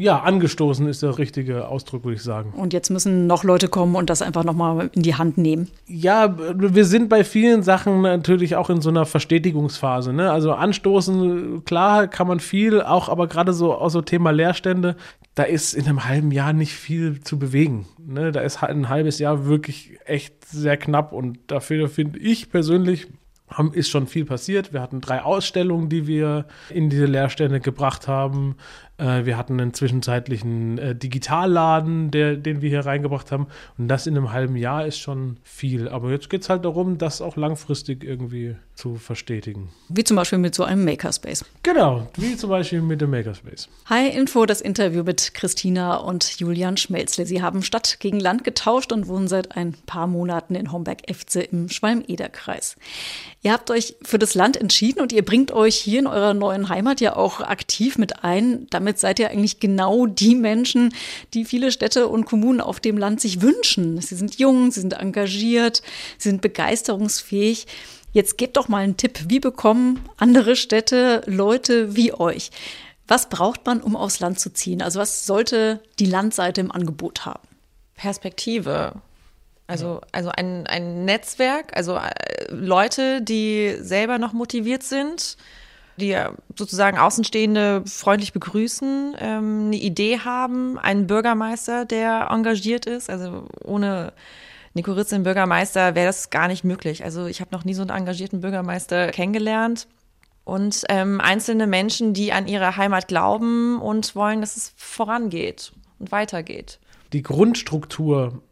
Ja, 0.00 0.20
angestoßen 0.20 0.88
ist 0.88 1.02
der 1.02 1.18
richtige 1.18 1.68
Ausdruck, 1.68 2.04
würde 2.04 2.16
ich 2.16 2.22
sagen. 2.22 2.54
Und 2.56 2.72
jetzt 2.72 2.88
müssen 2.88 3.26
noch 3.26 3.44
Leute 3.44 3.68
kommen 3.68 3.96
und 3.96 4.08
das 4.08 4.22
einfach 4.22 4.44
nochmal 4.44 4.88
in 4.94 5.02
die 5.02 5.16
Hand 5.16 5.36
nehmen. 5.36 5.68
Ja, 5.86 6.34
wir 6.38 6.86
sind 6.86 7.10
bei 7.10 7.22
vielen 7.22 7.62
Sachen 7.62 8.00
natürlich 8.00 8.56
auch 8.56 8.70
in 8.70 8.80
so 8.80 8.88
einer 8.88 9.04
Verstetigungsphase. 9.04 10.14
Ne? 10.14 10.32
Also 10.32 10.52
anstoßen, 10.52 11.66
klar, 11.66 12.08
kann 12.08 12.26
man 12.26 12.40
viel, 12.40 12.80
auch 12.80 13.10
aber 13.10 13.26
gerade 13.26 13.52
so 13.52 13.74
aus 13.74 13.92
so 13.92 14.00
Thema 14.00 14.30
Leerstände, 14.30 14.96
da 15.34 15.42
ist 15.42 15.74
in 15.74 15.84
einem 15.84 16.06
halben 16.06 16.32
Jahr 16.32 16.54
nicht 16.54 16.72
viel 16.72 17.20
zu 17.20 17.38
bewegen. 17.38 17.86
Ne? 17.98 18.32
Da 18.32 18.40
ist 18.40 18.62
ein 18.62 18.88
halbes 18.88 19.18
Jahr 19.18 19.44
wirklich 19.44 19.98
echt 20.06 20.46
sehr 20.48 20.78
knapp 20.78 21.12
und 21.12 21.38
dafür 21.46 21.90
finde 21.90 22.20
ich 22.20 22.50
persönlich, 22.50 23.08
haben, 23.50 23.72
ist 23.74 23.90
schon 23.90 24.06
viel 24.06 24.24
passiert. 24.24 24.72
Wir 24.72 24.80
hatten 24.80 25.00
drei 25.00 25.22
Ausstellungen, 25.22 25.88
die 25.88 26.06
wir 26.06 26.46
in 26.70 26.88
diese 26.88 27.06
Leerstände 27.06 27.60
gebracht 27.60 28.08
haben. 28.08 28.56
Äh, 29.00 29.24
wir 29.24 29.36
hatten 29.36 29.58
einen 29.58 29.72
zwischenzeitlichen 29.72 30.78
äh, 30.78 30.94
Digitalladen, 30.94 32.10
der, 32.10 32.36
den 32.36 32.60
wir 32.60 32.68
hier 32.68 32.84
reingebracht 32.84 33.32
haben. 33.32 33.46
Und 33.78 33.88
das 33.88 34.06
in 34.06 34.16
einem 34.16 34.32
halben 34.32 34.56
Jahr 34.56 34.86
ist 34.86 34.98
schon 34.98 35.38
viel. 35.42 35.88
Aber 35.88 36.10
jetzt 36.10 36.28
geht 36.28 36.42
es 36.42 36.50
halt 36.50 36.64
darum, 36.64 36.98
das 36.98 37.22
auch 37.22 37.36
langfristig 37.36 38.04
irgendwie 38.04 38.56
zu 38.80 38.96
verstetigen. 38.96 39.68
Wie 39.88 40.04
zum 40.04 40.16
Beispiel 40.16 40.38
mit 40.38 40.54
so 40.54 40.64
einem 40.64 40.84
Makerspace. 40.84 41.44
Genau, 41.62 42.08
wie 42.16 42.36
zum 42.36 42.50
Beispiel 42.50 42.82
mit 42.82 43.00
dem 43.00 43.10
Makerspace. 43.10 43.68
Hi 43.86 44.08
Info, 44.08 44.44
das 44.44 44.60
Interview 44.60 45.02
mit 45.02 45.32
Christina 45.32 45.96
und 45.96 46.38
Julian 46.38 46.76
Schmelzle. 46.76 47.24
Sie 47.24 47.42
haben 47.42 47.62
Stadt 47.62 48.00
gegen 48.00 48.20
Land 48.20 48.44
getauscht 48.44 48.92
und 48.92 49.08
wohnen 49.08 49.28
seit 49.28 49.56
ein 49.56 49.74
paar 49.86 50.06
Monaten 50.06 50.54
in 50.54 50.72
Homberg-Efze 50.72 51.42
im 51.42 51.68
Schwalm-Eder-Kreis. 51.68 52.76
Ihr 53.42 53.52
habt 53.52 53.70
euch 53.70 53.96
für 54.02 54.18
das 54.18 54.34
Land 54.34 54.58
entschieden 54.58 55.00
und 55.00 55.12
ihr 55.12 55.24
bringt 55.24 55.52
euch 55.52 55.76
hier 55.76 56.00
in 56.00 56.06
eurer 56.06 56.34
neuen 56.34 56.68
Heimat 56.68 57.00
ja 57.00 57.16
auch 57.16 57.40
aktiv 57.40 57.96
mit 57.96 58.22
ein, 58.22 58.66
damit 58.68 58.90
damit 58.90 58.98
seid 58.98 59.18
ihr 59.20 59.30
eigentlich 59.30 59.60
genau 59.60 60.06
die 60.06 60.34
Menschen, 60.34 60.92
die 61.32 61.44
viele 61.44 61.70
Städte 61.70 62.08
und 62.08 62.24
Kommunen 62.24 62.60
auf 62.60 62.80
dem 62.80 62.98
Land 62.98 63.20
sich 63.20 63.40
wünschen. 63.40 64.00
Sie 64.00 64.16
sind 64.16 64.38
jung, 64.38 64.72
sie 64.72 64.80
sind 64.80 64.94
engagiert, 64.94 65.82
sie 66.18 66.30
sind 66.30 66.40
begeisterungsfähig. 66.40 67.66
Jetzt 68.12 68.38
gebt 68.38 68.56
doch 68.56 68.68
mal 68.68 68.78
einen 68.78 68.96
Tipp. 68.96 69.20
Wie 69.28 69.40
bekommen 69.40 70.00
andere 70.16 70.56
Städte 70.56 71.22
Leute 71.26 71.94
wie 71.96 72.12
euch? 72.12 72.50
Was 73.06 73.28
braucht 73.28 73.66
man, 73.66 73.80
um 73.80 73.96
aufs 73.96 74.20
Land 74.20 74.38
zu 74.38 74.52
ziehen? 74.52 74.82
Also 74.82 75.00
was 75.00 75.26
sollte 75.26 75.80
die 75.98 76.06
Landseite 76.06 76.60
im 76.60 76.70
Angebot 76.70 77.24
haben? 77.26 77.46
Perspektive. 77.94 78.94
Also, 79.66 80.00
also 80.10 80.30
ein, 80.30 80.66
ein 80.66 81.04
Netzwerk, 81.04 81.76
also 81.76 81.96
äh, 81.96 82.10
Leute, 82.48 83.22
die 83.22 83.76
selber 83.78 84.18
noch 84.18 84.32
motiviert 84.32 84.82
sind, 84.82 85.36
die 85.96 86.16
sozusagen 86.56 86.98
Außenstehende 86.98 87.84
freundlich 87.86 88.32
begrüßen, 88.32 89.14
ähm, 89.20 89.66
eine 89.66 89.76
Idee 89.76 90.18
haben, 90.20 90.76
einen 90.78 91.06
Bürgermeister, 91.06 91.84
der 91.84 92.28
engagiert 92.30 92.86
ist. 92.86 93.10
Also 93.10 93.46
ohne 93.62 94.12
Nico 94.74 94.92
Ritz, 94.92 95.10
Bürgermeister, 95.10 95.94
wäre 95.94 96.06
das 96.06 96.30
gar 96.30 96.48
nicht 96.48 96.64
möglich. 96.64 97.04
Also 97.04 97.26
ich 97.26 97.40
habe 97.40 97.50
noch 97.52 97.64
nie 97.64 97.74
so 97.74 97.82
einen 97.82 97.90
engagierten 97.90 98.40
Bürgermeister 98.40 99.08
kennengelernt. 99.08 99.88
Und 100.44 100.84
ähm, 100.88 101.20
einzelne 101.20 101.66
Menschen, 101.66 102.14
die 102.14 102.32
an 102.32 102.48
ihre 102.48 102.76
Heimat 102.76 103.08
glauben 103.08 103.80
und 103.80 104.16
wollen, 104.16 104.40
dass 104.40 104.56
es 104.56 104.72
vorangeht 104.76 105.72
und 105.98 106.12
weitergeht. 106.12 106.80
Die 107.12 107.22
Grundstruktur 107.22 108.42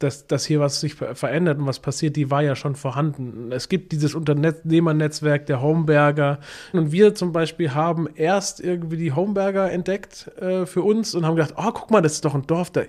dass, 0.00 0.26
dass 0.26 0.46
hier 0.46 0.60
was 0.60 0.80
sich 0.80 0.94
verändert 0.94 1.58
und 1.58 1.66
was 1.66 1.78
passiert, 1.78 2.16
die 2.16 2.30
war 2.30 2.42
ja 2.42 2.56
schon 2.56 2.74
vorhanden. 2.74 3.52
Es 3.52 3.68
gibt 3.68 3.92
dieses 3.92 4.14
Unternehmernetzwerk 4.14 5.46
der 5.46 5.60
Homeberger. 5.60 6.40
Und 6.72 6.90
wir 6.90 7.14
zum 7.14 7.32
Beispiel 7.32 7.74
haben 7.74 8.08
erst 8.14 8.60
irgendwie 8.60 8.96
die 8.96 9.12
Homeberger 9.12 9.70
entdeckt 9.70 10.30
äh, 10.40 10.64
für 10.64 10.82
uns 10.82 11.14
und 11.14 11.26
haben 11.26 11.36
gedacht, 11.36 11.54
oh, 11.56 11.70
guck 11.72 11.90
mal, 11.90 12.00
das 12.00 12.14
ist 12.14 12.24
doch 12.24 12.34
ein 12.34 12.46
Dorf, 12.46 12.70
da 12.70 12.82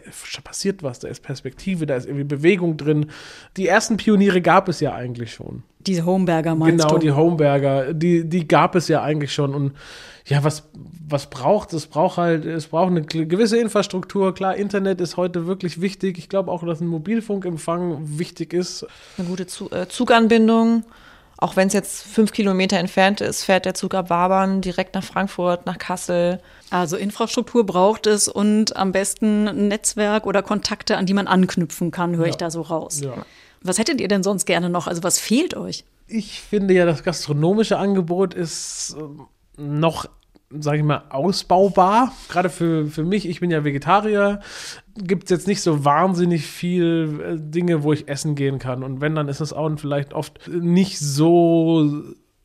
passiert 0.44 0.84
was, 0.84 1.00
da 1.00 1.10
ist 1.10 1.22
Perspektive, 1.22 1.86
da 1.86 1.96
ist 1.96 2.06
irgendwie 2.06 2.24
Bewegung 2.24 2.78
drin. 2.78 3.08
Die 3.58 3.68
ersten 3.68 3.98
Pioniere 3.98 4.42
gab 4.42 4.70
es 4.70 4.80
ja 4.80 4.96
eigentlich 4.96 5.34
schon. 5.34 5.64
Diese 5.86 6.06
Homeberger 6.06 6.56
meinst 6.56 6.78
genau, 6.78 6.96
du? 6.96 7.00
Genau, 7.00 7.02
die 7.02 7.12
Homeberger, 7.12 7.94
die, 7.94 8.28
die 8.28 8.48
gab 8.48 8.76
es 8.76 8.88
ja 8.88 9.02
eigentlich 9.02 9.34
schon. 9.34 9.54
Und 9.54 9.74
ja, 10.26 10.44
was, 10.44 10.64
was 11.08 11.30
braucht 11.30 11.74
es? 11.74 11.88
braucht 11.88 12.18
halt, 12.18 12.46
es 12.46 12.68
braucht 12.68 12.90
eine 12.90 13.02
gewisse 13.02 13.58
Infrastruktur. 13.58 14.34
Klar, 14.34 14.56
Internet 14.56 15.02
ist 15.02 15.18
heute 15.18 15.48
wirklich 15.48 15.82
wichtig. 15.82 16.18
Ich 16.18 16.30
glaube 16.30 16.52
auch, 16.52 16.64
dass 16.66 16.82
ein 16.82 16.88
Mobilfunkempfang 16.88 18.18
wichtig 18.18 18.54
ist. 18.54 18.86
Eine 19.18 19.28
gute 19.28 19.44
äh, 19.44 19.88
Zuganbindung. 19.88 20.84
Auch 21.38 21.56
wenn 21.56 21.68
es 21.68 21.74
jetzt 21.74 22.04
fünf 22.04 22.34
Kilometer 22.34 22.78
entfernt 22.78 23.20
ist, 23.20 23.44
fährt 23.44 23.66
der 23.66 23.74
Zug 23.74 23.96
ab 23.96 24.12
Wabern 24.12 24.62
direkt 24.62 24.94
nach 24.94 25.04
Frankfurt, 25.04 25.66
nach 25.66 25.80
Kassel. 25.80 26.40
Also 26.70 26.98
Infrastruktur 26.98 27.66
braucht 27.66 28.06
es 28.06 28.28
und 28.28 28.76
am 28.78 28.92
besten 28.92 29.48
ein 29.48 29.68
Netzwerk 29.68 30.28
oder 30.28 30.44
Kontakte, 30.44 30.98
an 30.98 31.08
die 31.08 31.16
man 31.16 31.26
anknüpfen 31.26 31.90
kann, 31.90 32.16
höre 32.16 32.26
ja. 32.26 32.30
ich 32.30 32.38
da 32.38 32.52
so 32.52 32.62
raus. 32.62 33.02
Ja. 33.02 33.26
Was 33.64 33.78
hättet 33.78 34.02
ihr 34.02 34.08
denn 34.08 34.24
sonst 34.24 34.46
gerne 34.46 34.70
noch? 34.70 34.88
Also 34.88 35.04
was 35.04 35.20
fehlt 35.20 35.56
euch? 35.56 35.86
Ich 36.08 36.42
finde 36.42 36.74
ja, 36.74 36.86
das 36.86 37.04
gastronomische 37.04 37.78
Angebot 37.78 38.34
ist 38.34 38.96
ähm, 39.00 39.28
noch 39.58 40.08
sage 40.60 40.80
ich 40.80 40.84
mal, 40.84 41.04
ausbaubar. 41.10 42.12
Gerade 42.30 42.50
für, 42.50 42.88
für 42.88 43.04
mich, 43.04 43.28
ich 43.28 43.40
bin 43.40 43.52
ja 43.52 43.64
Vegetarier, 43.64 44.42
gibt 44.98 45.26
es 45.26 45.30
jetzt 45.30 45.48
nicht 45.48 45.62
so 45.62 45.86
wahnsinnig 45.86 46.46
viel 46.46 47.22
äh, 47.22 47.38
Dinge, 47.40 47.84
wo 47.84 47.94
ich 47.94 48.08
essen 48.08 48.36
gehen 48.36 48.60
kann. 48.60 48.84
Und 48.84 49.02
wenn, 49.02 49.16
dann 49.16 49.28
ist 49.28 49.40
es 49.40 49.54
auch 49.54 49.70
vielleicht 49.78 50.14
oft 50.14 50.48
nicht 50.50 51.00
so 51.00 52.04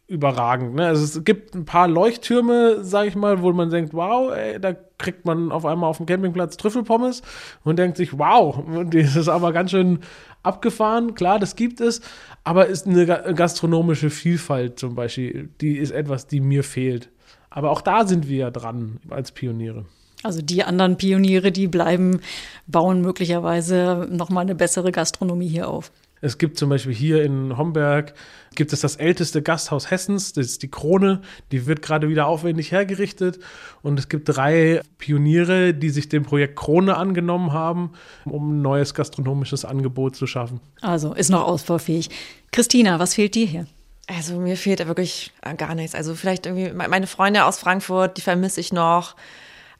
überragend. 0.08 0.74
Ne? 0.74 0.86
Also 0.86 1.04
es 1.04 1.24
gibt 1.24 1.54
ein 1.54 1.64
paar 1.64 1.88
Leuchttürme, 1.88 2.84
sage 2.84 3.08
ich 3.08 3.16
mal, 3.16 3.42
wo 3.42 3.52
man 3.52 3.70
denkt, 3.70 3.92
wow, 3.92 4.32
ey, 4.32 4.60
da 4.60 4.72
kriegt 4.98 5.24
man 5.24 5.50
auf 5.50 5.66
einmal 5.66 5.90
auf 5.90 5.96
dem 5.96 6.06
Campingplatz 6.06 6.56
Trüffelpommes 6.56 7.22
und 7.64 7.78
denkt 7.78 7.96
sich, 7.96 8.16
wow, 8.18 8.62
das 8.90 9.16
ist 9.16 9.28
aber 9.28 9.52
ganz 9.52 9.72
schön 9.72 10.00
abgefahren. 10.42 11.14
Klar, 11.14 11.38
das 11.38 11.56
gibt 11.56 11.80
es, 11.80 12.00
aber 12.44 12.66
ist 12.66 12.86
eine 12.86 13.04
gastronomische 13.06 14.10
Vielfalt 14.10 14.78
zum 14.78 14.94
Beispiel, 14.94 15.50
die 15.60 15.76
ist 15.76 15.90
etwas, 15.90 16.26
die 16.26 16.40
mir 16.40 16.62
fehlt. 16.62 17.10
Aber 17.50 17.70
auch 17.70 17.80
da 17.80 18.06
sind 18.06 18.28
wir 18.28 18.36
ja 18.36 18.50
dran 18.50 19.00
als 19.10 19.32
Pioniere. 19.32 19.86
Also 20.22 20.40
die 20.40 20.62
anderen 20.64 20.96
Pioniere, 20.96 21.52
die 21.52 21.68
bleiben, 21.68 22.20
bauen 22.66 23.00
möglicherweise 23.00 24.06
nochmal 24.10 24.42
eine 24.42 24.54
bessere 24.54 24.92
Gastronomie 24.92 25.48
hier 25.48 25.68
auf. 25.68 25.90
Es 26.20 26.38
gibt 26.38 26.58
zum 26.58 26.70
Beispiel 26.70 26.94
hier 26.94 27.22
in 27.22 27.56
Homberg 27.56 28.14
gibt 28.54 28.72
es 28.72 28.80
das 28.80 28.96
älteste 28.96 29.42
Gasthaus 29.42 29.90
Hessens, 29.90 30.32
das 30.32 30.46
ist 30.46 30.62
die 30.62 30.70
Krone, 30.70 31.20
die 31.52 31.66
wird 31.66 31.82
gerade 31.82 32.08
wieder 32.08 32.26
aufwendig 32.26 32.72
hergerichtet 32.72 33.38
und 33.82 33.98
es 33.98 34.08
gibt 34.08 34.28
drei 34.28 34.80
Pioniere, 34.98 35.74
die 35.74 35.90
sich 35.90 36.08
dem 36.08 36.24
Projekt 36.24 36.56
Krone 36.56 36.96
angenommen 36.96 37.52
haben, 37.52 37.92
um 38.24 38.56
ein 38.56 38.62
neues 38.62 38.94
gastronomisches 38.94 39.64
Angebot 39.64 40.16
zu 40.16 40.26
schaffen. 40.26 40.60
Also 40.80 41.12
ist 41.12 41.28
noch 41.28 41.44
ausbaufähig. 41.44 42.08
Christina, 42.50 42.98
was 42.98 43.14
fehlt 43.14 43.34
dir 43.34 43.46
hier? 43.46 43.66
Also 44.06 44.38
mir 44.38 44.56
fehlt 44.56 44.80
da 44.80 44.86
wirklich 44.86 45.32
gar 45.58 45.74
nichts. 45.74 45.94
Also 45.94 46.14
vielleicht 46.14 46.46
irgendwie 46.46 46.72
meine 46.72 47.06
Freunde 47.06 47.44
aus 47.44 47.58
Frankfurt, 47.58 48.16
die 48.16 48.22
vermisse 48.22 48.60
ich 48.60 48.72
noch. 48.72 49.16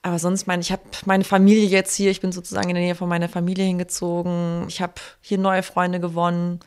Aber 0.02 0.18
sonst 0.18 0.46
meine 0.46 0.62
ich 0.62 0.70
habe 0.72 0.82
meine 1.04 1.24
Familie 1.24 1.66
jetzt 1.66 1.94
hier. 1.94 2.10
Ich 2.10 2.20
bin 2.20 2.32
sozusagen 2.32 2.68
in 2.68 2.74
der 2.74 2.84
Nähe 2.84 2.94
von 2.94 3.08
meiner 3.08 3.28
Familie 3.28 3.64
hingezogen. 3.64 4.64
Ich 4.68 4.80
habe 4.80 4.94
hier 5.20 5.38
neue 5.38 5.62
Freunde 5.62 6.00
gewonnen. 6.00 6.60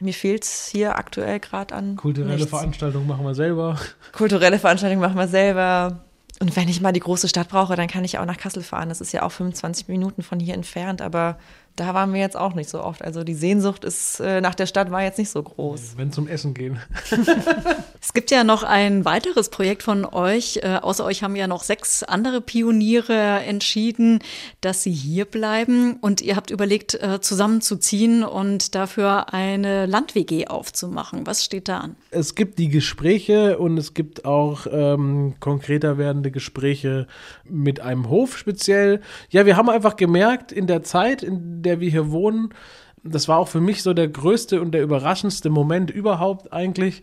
Mir 0.00 0.14
fehlt 0.14 0.44
es 0.44 0.66
hier 0.66 0.96
aktuell 0.96 1.40
gerade 1.40 1.74
an. 1.74 1.96
Kulturelle 1.96 2.36
nichts. 2.36 2.50
Veranstaltungen 2.50 3.06
machen 3.06 3.24
wir 3.24 3.34
selber. 3.34 3.78
Kulturelle 4.12 4.58
Veranstaltungen 4.58 5.00
machen 5.00 5.16
wir 5.16 5.28
selber. 5.28 6.00
Und 6.38 6.54
wenn 6.54 6.68
ich 6.68 6.82
mal 6.82 6.92
die 6.92 7.00
große 7.00 7.28
Stadt 7.28 7.48
brauche, 7.48 7.76
dann 7.76 7.88
kann 7.88 8.04
ich 8.04 8.18
auch 8.18 8.26
nach 8.26 8.36
Kassel 8.36 8.62
fahren. 8.62 8.90
Das 8.90 9.00
ist 9.00 9.12
ja 9.12 9.22
auch 9.22 9.32
25 9.32 9.88
Minuten 9.88 10.22
von 10.22 10.38
hier 10.38 10.54
entfernt. 10.54 11.00
Aber 11.00 11.38
da 11.76 11.92
waren 11.92 12.12
wir 12.14 12.20
jetzt 12.20 12.36
auch 12.36 12.54
nicht 12.54 12.70
so 12.70 12.82
oft. 12.82 13.02
Also 13.02 13.22
die 13.22 13.34
Sehnsucht 13.34 13.84
ist 13.84 14.18
äh, 14.20 14.40
nach 14.40 14.54
der 14.54 14.66
Stadt 14.66 14.90
war 14.90 15.02
jetzt 15.02 15.18
nicht 15.18 15.30
so 15.30 15.42
groß. 15.42 15.94
Wenn 15.96 16.10
zum 16.10 16.26
Essen 16.26 16.54
gehen. 16.54 16.80
es 18.00 18.14
gibt 18.14 18.30
ja 18.30 18.44
noch 18.44 18.62
ein 18.62 19.04
weiteres 19.04 19.50
Projekt 19.50 19.82
von 19.82 20.06
euch. 20.06 20.60
Äh, 20.62 20.78
außer 20.80 21.04
euch 21.04 21.22
haben 21.22 21.36
ja 21.36 21.46
noch 21.46 21.62
sechs 21.62 22.02
andere 22.02 22.40
Pioniere 22.40 23.40
entschieden, 23.44 24.20
dass 24.62 24.82
sie 24.82 24.92
hier 24.92 25.26
bleiben. 25.26 25.98
Und 26.00 26.22
ihr 26.22 26.34
habt 26.34 26.50
überlegt, 26.50 26.94
äh, 26.94 27.20
zusammenzuziehen 27.20 28.24
und 28.24 28.74
dafür 28.74 29.34
eine 29.34 29.84
Land-WG 29.84 30.46
aufzumachen. 30.46 31.26
Was 31.26 31.44
steht 31.44 31.68
da 31.68 31.78
an? 31.78 31.96
Es 32.10 32.34
gibt 32.34 32.58
die 32.58 32.68
Gespräche 32.68 33.58
und 33.58 33.76
es 33.76 33.92
gibt 33.92 34.24
auch 34.24 34.66
ähm, 34.70 35.34
konkreter 35.40 35.98
werdende 35.98 36.30
Gespräche 36.30 37.06
mit 37.44 37.80
einem 37.80 38.08
Hof 38.08 38.38
speziell. 38.38 39.02
Ja, 39.28 39.44
wir 39.44 39.58
haben 39.58 39.68
einfach 39.68 39.96
gemerkt, 39.96 40.52
in 40.52 40.66
der 40.66 40.82
Zeit, 40.82 41.22
in 41.22 41.62
der 41.66 41.80
wir 41.80 41.90
hier 41.90 42.10
wohnen, 42.10 42.54
das 43.02 43.28
war 43.28 43.38
auch 43.38 43.48
für 43.48 43.60
mich 43.60 43.82
so 43.82 43.94
der 43.94 44.08
größte 44.08 44.60
und 44.60 44.72
der 44.72 44.82
überraschendste 44.82 45.50
Moment 45.50 45.90
überhaupt 45.90 46.52
eigentlich. 46.52 47.02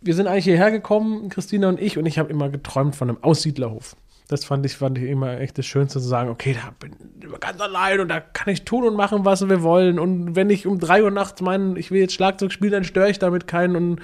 Wir 0.00 0.14
sind 0.14 0.26
eigentlich 0.26 0.44
hierher 0.44 0.70
gekommen, 0.70 1.28
Christina 1.28 1.68
und 1.68 1.80
ich, 1.80 1.98
und 1.98 2.06
ich 2.06 2.18
habe 2.18 2.30
immer 2.30 2.48
geträumt 2.48 2.96
von 2.96 3.08
einem 3.08 3.22
Aussiedlerhof. 3.22 3.96
Das 4.28 4.44
fand 4.44 4.66
ich, 4.66 4.76
fand 4.76 4.98
ich 4.98 5.04
immer 5.04 5.40
echt 5.40 5.56
das 5.56 5.64
Schönste 5.64 6.00
zu 6.00 6.06
sagen, 6.06 6.28
okay, 6.28 6.54
da 6.54 6.70
bin 6.78 6.94
ich 7.18 7.40
ganz 7.40 7.60
allein 7.60 7.98
und 8.00 8.08
da 8.08 8.20
kann 8.20 8.52
ich 8.52 8.64
tun 8.64 8.84
und 8.84 8.94
machen, 8.94 9.24
was 9.24 9.48
wir 9.48 9.62
wollen. 9.62 9.98
Und 9.98 10.36
wenn 10.36 10.50
ich 10.50 10.66
um 10.66 10.78
drei 10.78 11.02
Uhr 11.02 11.10
nachts 11.10 11.40
meinen, 11.40 11.76
ich 11.76 11.90
will 11.90 12.00
jetzt 12.00 12.12
Schlagzeug 12.12 12.52
spielen, 12.52 12.72
dann 12.72 12.84
störe 12.84 13.10
ich 13.10 13.18
damit 13.18 13.46
keinen. 13.46 13.74
Und 13.74 14.00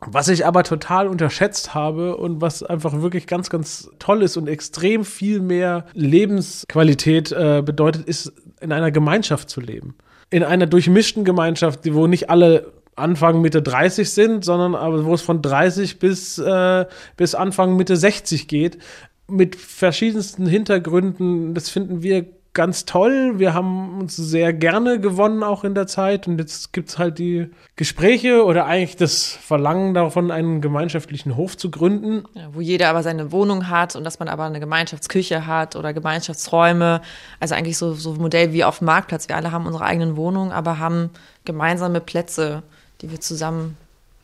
was 0.00 0.28
ich 0.28 0.46
aber 0.46 0.62
total 0.62 1.08
unterschätzt 1.08 1.74
habe 1.74 2.16
und 2.16 2.40
was 2.40 2.62
einfach 2.62 3.00
wirklich 3.02 3.26
ganz, 3.26 3.50
ganz 3.50 3.90
toll 3.98 4.22
ist 4.22 4.36
und 4.36 4.48
extrem 4.48 5.04
viel 5.04 5.40
mehr 5.40 5.86
Lebensqualität 5.92 7.32
äh, 7.32 7.62
bedeutet, 7.64 8.06
ist 8.06 8.32
in 8.60 8.72
einer 8.72 8.92
Gemeinschaft 8.92 9.50
zu 9.50 9.60
leben. 9.60 9.96
In 10.30 10.44
einer 10.44 10.66
durchmischten 10.66 11.24
Gemeinschaft, 11.24 11.80
wo 11.92 12.06
nicht 12.06 12.30
alle 12.30 12.72
Anfang 12.94 13.40
Mitte 13.40 13.62
30 13.62 14.10
sind, 14.10 14.44
sondern 14.44 14.74
aber 14.74 15.04
wo 15.04 15.14
es 15.14 15.22
von 15.22 15.42
30 15.42 15.98
bis, 15.98 16.38
äh, 16.38 16.86
bis 17.16 17.34
Anfang 17.34 17.76
Mitte 17.76 17.96
60 17.96 18.46
geht, 18.46 18.78
mit 19.26 19.56
verschiedensten 19.56 20.46
Hintergründen. 20.46 21.54
Das 21.54 21.70
finden 21.70 22.02
wir 22.02 22.26
ganz 22.58 22.86
toll. 22.86 23.38
Wir 23.38 23.54
haben 23.54 24.00
uns 24.00 24.16
sehr 24.16 24.52
gerne 24.52 24.98
gewonnen, 24.98 25.44
auch 25.44 25.62
in 25.62 25.76
der 25.76 25.86
Zeit. 25.86 26.26
Und 26.26 26.40
jetzt 26.40 26.72
gibt 26.72 26.88
es 26.88 26.98
halt 26.98 27.20
die 27.20 27.50
Gespräche 27.76 28.44
oder 28.44 28.66
eigentlich 28.66 28.96
das 28.96 29.26
Verlangen 29.30 29.94
davon, 29.94 30.32
einen 30.32 30.60
gemeinschaftlichen 30.60 31.36
Hof 31.36 31.56
zu 31.56 31.70
gründen. 31.70 32.24
Ja, 32.34 32.48
wo 32.52 32.60
jeder 32.60 32.88
aber 32.88 33.04
seine 33.04 33.30
Wohnung 33.30 33.70
hat 33.70 33.94
und 33.94 34.02
dass 34.02 34.18
man 34.18 34.26
aber 34.26 34.42
eine 34.42 34.58
Gemeinschaftsküche 34.58 35.46
hat 35.46 35.76
oder 35.76 35.92
Gemeinschaftsräume. 35.92 37.00
Also 37.38 37.54
eigentlich 37.54 37.78
so, 37.78 37.94
so 37.94 38.14
ein 38.14 38.20
Modell 38.20 38.52
wie 38.52 38.64
auf 38.64 38.78
dem 38.78 38.86
Marktplatz. 38.86 39.28
Wir 39.28 39.36
alle 39.36 39.52
haben 39.52 39.64
unsere 39.64 39.84
eigenen 39.84 40.16
Wohnungen, 40.16 40.50
aber 40.50 40.80
haben 40.80 41.10
gemeinsame 41.44 42.00
Plätze, 42.00 42.64
die 43.02 43.12
wir 43.12 43.20
zusammen 43.20 43.76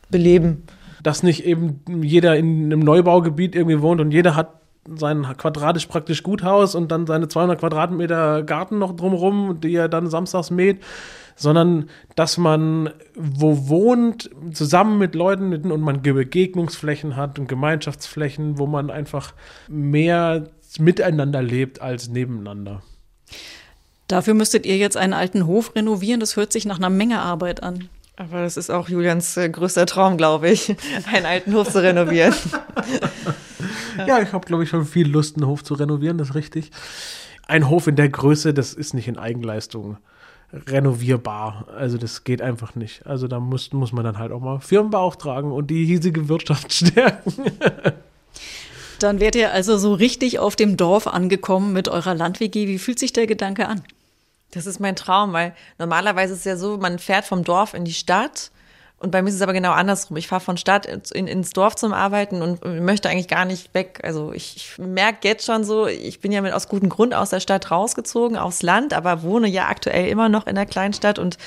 beleben. 0.09 0.67
Dass 1.01 1.23
nicht 1.23 1.45
eben 1.45 1.79
jeder 2.03 2.35
in 2.35 2.65
einem 2.65 2.79
Neubaugebiet 2.81 3.55
irgendwie 3.55 3.81
wohnt 3.81 4.01
und 4.01 4.11
jeder 4.11 4.35
hat 4.35 4.49
sein 4.97 5.23
quadratisch 5.37 5.87
praktisch 5.87 6.23
Guthaus 6.23 6.75
und 6.75 6.91
dann 6.91 7.07
seine 7.07 7.27
200 7.27 7.59
Quadratmeter 7.59 8.43
Garten 8.43 8.77
noch 8.79 8.95
drumherum, 8.95 9.59
die 9.61 9.75
er 9.75 9.89
dann 9.89 10.09
samstags 10.09 10.51
mäht, 10.51 10.83
sondern 11.35 11.89
dass 12.15 12.37
man 12.37 12.91
wo 13.15 13.67
wohnt, 13.67 14.29
zusammen 14.53 14.97
mit 14.97 15.15
Leuten 15.15 15.71
und 15.71 15.81
man 15.81 16.01
Begegnungsflächen 16.01 17.15
hat 17.15 17.39
und 17.39 17.47
Gemeinschaftsflächen, 17.47 18.57
wo 18.57 18.67
man 18.67 18.89
einfach 18.89 19.33
mehr 19.67 20.47
miteinander 20.77 21.41
lebt 21.41 21.81
als 21.81 22.09
nebeneinander. 22.09 22.81
Dafür 24.07 24.35
müsstet 24.35 24.65
ihr 24.65 24.77
jetzt 24.77 24.97
einen 24.97 25.13
alten 25.13 25.47
Hof 25.47 25.75
renovieren. 25.75 26.19
Das 26.19 26.35
hört 26.35 26.51
sich 26.51 26.65
nach 26.65 26.77
einer 26.77 26.91
Menge 26.91 27.19
Arbeit 27.21 27.63
an. 27.63 27.89
Aber 28.17 28.41
das 28.41 28.55
ist 28.55 28.69
auch 28.69 28.87
Julians 28.87 29.35
äh, 29.35 29.49
größter 29.49 29.85
Traum, 29.85 30.15
glaube 30.15 30.49
ich, 30.49 30.75
einen 31.11 31.25
alten 31.25 31.53
Hof 31.53 31.69
zu 31.69 31.81
renovieren. 31.81 32.33
ja, 34.07 34.21
ich 34.21 34.33
habe, 34.33 34.45
glaube 34.45 34.63
ich, 34.63 34.69
schon 34.69 34.85
viel 34.85 35.07
Lust, 35.07 35.37
einen 35.37 35.47
Hof 35.47 35.63
zu 35.63 35.73
renovieren, 35.73 36.17
das 36.17 36.29
ist 36.29 36.35
richtig. 36.35 36.71
Ein 37.47 37.69
Hof 37.69 37.87
in 37.87 37.95
der 37.95 38.09
Größe, 38.09 38.53
das 38.53 38.73
ist 38.73 38.93
nicht 38.93 39.07
in 39.07 39.17
Eigenleistung 39.17 39.97
renovierbar. 40.67 41.67
Also 41.75 41.97
das 41.97 42.23
geht 42.23 42.41
einfach 42.41 42.75
nicht. 42.75 43.05
Also 43.05 43.27
da 43.27 43.39
muss, 43.39 43.73
muss 43.73 43.91
man 43.91 44.03
dann 44.03 44.17
halt 44.17 44.31
auch 44.31 44.39
mal 44.39 44.59
Firmen 44.59 44.91
beauftragen 44.91 45.51
und 45.51 45.67
die 45.67 45.85
hiesige 45.85 46.29
Wirtschaft 46.29 46.73
stärken. 46.73 47.33
Dann 48.99 49.19
wärt 49.19 49.35
ihr 49.35 49.51
also 49.51 49.77
so 49.77 49.93
richtig 49.93 50.39
auf 50.39 50.55
dem 50.55 50.77
Dorf 50.77 51.07
angekommen 51.07 51.73
mit 51.73 51.89
eurer 51.89 52.13
Land-WG. 52.13 52.67
Wie 52.67 52.79
fühlt 52.79 52.99
sich 52.99 53.13
der 53.13 53.27
Gedanke 53.27 53.67
an? 53.67 53.81
Das 54.51 54.65
ist 54.65 54.79
mein 54.79 54.95
Traum, 54.95 55.33
weil 55.33 55.53
normalerweise 55.77 56.33
ist 56.33 56.39
es 56.39 56.45
ja 56.45 56.55
so, 56.55 56.77
man 56.77 56.99
fährt 56.99 57.25
vom 57.25 57.43
Dorf 57.43 57.73
in 57.73 57.83
die 57.83 57.93
Stadt 57.93 58.51
und 59.05 59.11
bei 59.11 59.21
mir 59.21 59.29
ist 59.29 59.35
es 59.35 59.41
aber 59.41 59.53
genau 59.53 59.71
andersrum. 59.71 60.17
Ich 60.17 60.27
fahre 60.27 60.41
von 60.41 60.57
Stadt 60.57 60.87
in, 60.87 61.27
ins 61.27 61.51
Dorf 61.51 61.75
zum 61.75 61.93
Arbeiten 61.93 62.41
und 62.41 62.65
möchte 62.81 63.07
eigentlich 63.07 63.27
gar 63.27 63.45
nicht 63.45 63.73
weg. 63.75 63.99
Also 64.03 64.33
ich, 64.33 64.55
ich 64.57 64.77
merke 64.79 65.27
jetzt 65.27 65.45
schon 65.45 65.63
so, 65.63 65.85
ich 65.85 66.19
bin 66.19 66.31
ja 66.31 66.41
mit 66.41 66.53
aus 66.53 66.67
gutem 66.67 66.89
Grund 66.89 67.13
aus 67.13 67.29
der 67.29 67.39
Stadt 67.39 67.69
rausgezogen, 67.69 68.35
aufs 68.35 68.63
Land, 68.63 68.95
aber 68.95 69.21
wohne 69.21 69.47
ja 69.47 69.67
aktuell 69.67 70.07
immer 70.07 70.27
noch 70.27 70.47
in 70.47 70.55
der 70.55 70.65
Kleinstadt 70.65 71.19
und 71.19 71.37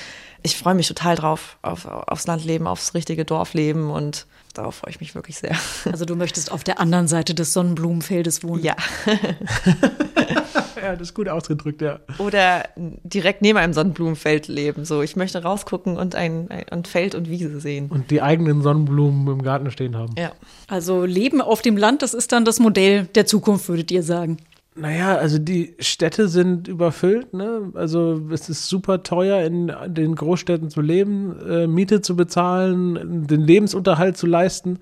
ich 0.41 0.57
freue 0.57 0.73
mich 0.73 0.87
total 0.87 1.15
drauf, 1.15 1.57
auf, 1.61 1.85
aufs 1.85 2.25
Landleben, 2.25 2.65
aufs 2.65 2.93
richtige 2.93 3.25
Dorfleben 3.25 3.89
und 3.89 4.25
darauf 4.53 4.75
freue 4.75 4.91
ich 4.91 5.01
mich 5.01 5.13
wirklich 5.13 5.37
sehr. 5.37 5.55
Also 5.91 6.05
du 6.05 6.15
möchtest 6.15 6.53
auf 6.53 6.63
der 6.63 6.79
anderen 6.79 7.09
Seite 7.09 7.35
des 7.35 7.51
Sonnenblumenfeldes 7.51 8.41
wohnen? 8.43 8.63
Ja. 8.63 8.77
ja, 10.81 10.93
das 10.93 11.09
ist 11.09 11.13
gut 11.13 11.29
ausgedrückt, 11.29 11.81
ja. 11.81 11.99
Oder 12.17 12.65
direkt 12.75 13.41
neben 13.41 13.57
einem 13.57 13.73
Sonnenblumenfeld 13.73 14.47
leben. 14.47 14.85
So, 14.85 15.01
ich 15.01 15.15
möchte 15.15 15.41
rausgucken 15.41 15.97
und 15.97 16.15
ein, 16.15 16.49
ein 16.49 16.85
Feld 16.85 17.15
und 17.15 17.29
Wiese 17.29 17.59
sehen. 17.59 17.89
Und 17.89 18.11
die 18.11 18.21
eigenen 18.21 18.61
Sonnenblumen 18.61 19.27
im 19.27 19.41
Garten 19.41 19.71
stehen 19.71 19.95
haben. 19.95 20.15
Ja. 20.17 20.31
Also 20.67 21.05
Leben 21.05 21.41
auf 21.41 21.61
dem 21.61 21.77
Land, 21.77 22.01
das 22.01 22.13
ist 22.13 22.31
dann 22.31 22.45
das 22.45 22.59
Modell 22.59 23.05
der 23.15 23.25
Zukunft, 23.25 23.67
würdet 23.67 23.91
ihr 23.91 24.03
sagen. 24.03 24.37
Naja, 24.75 25.17
also 25.17 25.39
die 25.39 25.75
Städte 25.79 26.29
sind 26.29 26.67
überfüllt. 26.67 27.33
Ne? 27.33 27.71
Also 27.73 28.21
es 28.31 28.49
ist 28.49 28.69
super 28.69 29.03
teuer, 29.03 29.45
in 29.45 29.73
den 29.87 30.15
Großstädten 30.15 30.69
zu 30.69 30.79
leben, 30.79 31.35
äh, 31.47 31.67
Miete 31.67 32.01
zu 32.01 32.15
bezahlen, 32.15 33.27
den 33.27 33.41
Lebensunterhalt 33.41 34.15
zu 34.15 34.25
leisten. 34.25 34.79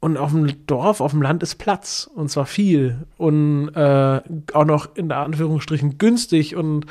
Und 0.00 0.16
auf 0.16 0.32
dem 0.32 0.66
Dorf, 0.66 1.02
auf 1.02 1.12
dem 1.12 1.20
Land 1.20 1.42
ist 1.42 1.56
Platz. 1.56 2.10
Und 2.14 2.30
zwar 2.30 2.46
viel. 2.46 3.06
Und 3.18 3.68
äh, 3.74 4.20
auch 4.54 4.64
noch 4.64 4.96
in 4.96 5.12
Anführungsstrichen 5.12 5.98
günstig 5.98 6.56
und 6.56 6.86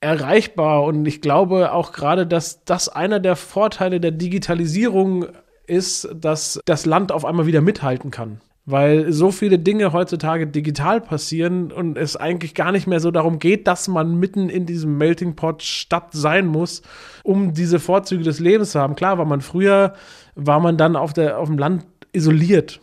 erreichbar. 0.00 0.84
Und 0.84 1.06
ich 1.06 1.20
glaube 1.20 1.72
auch 1.72 1.92
gerade, 1.92 2.26
dass 2.26 2.64
das 2.64 2.88
einer 2.88 3.20
der 3.20 3.36
Vorteile 3.36 4.00
der 4.00 4.10
Digitalisierung 4.10 5.26
ist, 5.66 6.08
dass 6.14 6.60
das 6.64 6.86
Land 6.86 7.12
auf 7.12 7.24
einmal 7.24 7.46
wieder 7.46 7.60
mithalten 7.60 8.10
kann. 8.10 8.40
Weil 8.64 9.12
so 9.12 9.32
viele 9.32 9.58
Dinge 9.58 9.92
heutzutage 9.92 10.46
digital 10.46 11.00
passieren 11.00 11.72
und 11.72 11.98
es 11.98 12.16
eigentlich 12.16 12.54
gar 12.54 12.70
nicht 12.70 12.86
mehr 12.86 13.00
so 13.00 13.10
darum 13.10 13.40
geht, 13.40 13.66
dass 13.66 13.88
man 13.88 14.14
mitten 14.14 14.48
in 14.48 14.66
diesem 14.66 14.98
Melting 14.98 15.34
Pot 15.34 15.64
Stadt 15.64 16.12
sein 16.12 16.46
muss, 16.46 16.82
um 17.24 17.54
diese 17.54 17.80
Vorzüge 17.80 18.22
des 18.22 18.38
Lebens 18.38 18.70
zu 18.70 18.80
haben. 18.80 18.94
Klar, 18.94 19.18
war 19.18 19.24
man 19.24 19.40
früher, 19.40 19.94
war 20.36 20.60
man 20.60 20.76
dann 20.76 20.94
auf, 20.94 21.12
der, 21.12 21.38
auf 21.38 21.48
dem 21.48 21.58
Land 21.58 21.86
isoliert. 22.12 22.80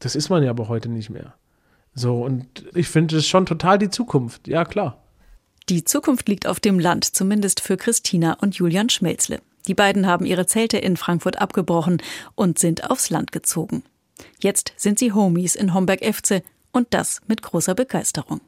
Das 0.00 0.14
ist 0.14 0.28
man 0.28 0.42
ja 0.42 0.50
aber 0.50 0.68
heute 0.68 0.88
nicht 0.88 1.10
mehr. 1.10 1.34
So, 1.94 2.22
und 2.22 2.64
ich 2.74 2.88
finde 2.88 3.16
es 3.16 3.26
schon 3.26 3.46
total 3.46 3.78
die 3.78 3.90
Zukunft. 3.90 4.46
Ja, 4.46 4.64
klar. 4.64 5.02
Die 5.68 5.84
Zukunft 5.84 6.28
liegt 6.28 6.46
auf 6.46 6.60
dem 6.60 6.78
Land, 6.78 7.04
zumindest 7.04 7.60
für 7.60 7.76
Christina 7.76 8.34
und 8.34 8.54
Julian 8.54 8.88
Schmelzle. 8.88 9.40
Die 9.66 9.74
beiden 9.74 10.06
haben 10.06 10.24
ihre 10.24 10.46
Zelte 10.46 10.78
in 10.78 10.96
Frankfurt 10.96 11.40
abgebrochen 11.40 12.00
und 12.34 12.58
sind 12.58 12.90
aufs 12.90 13.10
Land 13.10 13.32
gezogen. 13.32 13.82
Jetzt 14.40 14.72
sind 14.76 14.98
sie 14.98 15.12
Homies 15.12 15.54
in 15.54 15.74
Homberg-Efze 15.74 16.42
und 16.72 16.88
das 16.90 17.20
mit 17.26 17.42
großer 17.42 17.74
Begeisterung. 17.74 18.40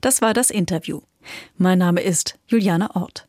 Das 0.00 0.22
war 0.22 0.34
das 0.34 0.50
Interview. 0.50 1.02
Mein 1.56 1.78
Name 1.78 2.00
ist 2.00 2.38
Juliane 2.46 2.94
Ort. 2.96 3.28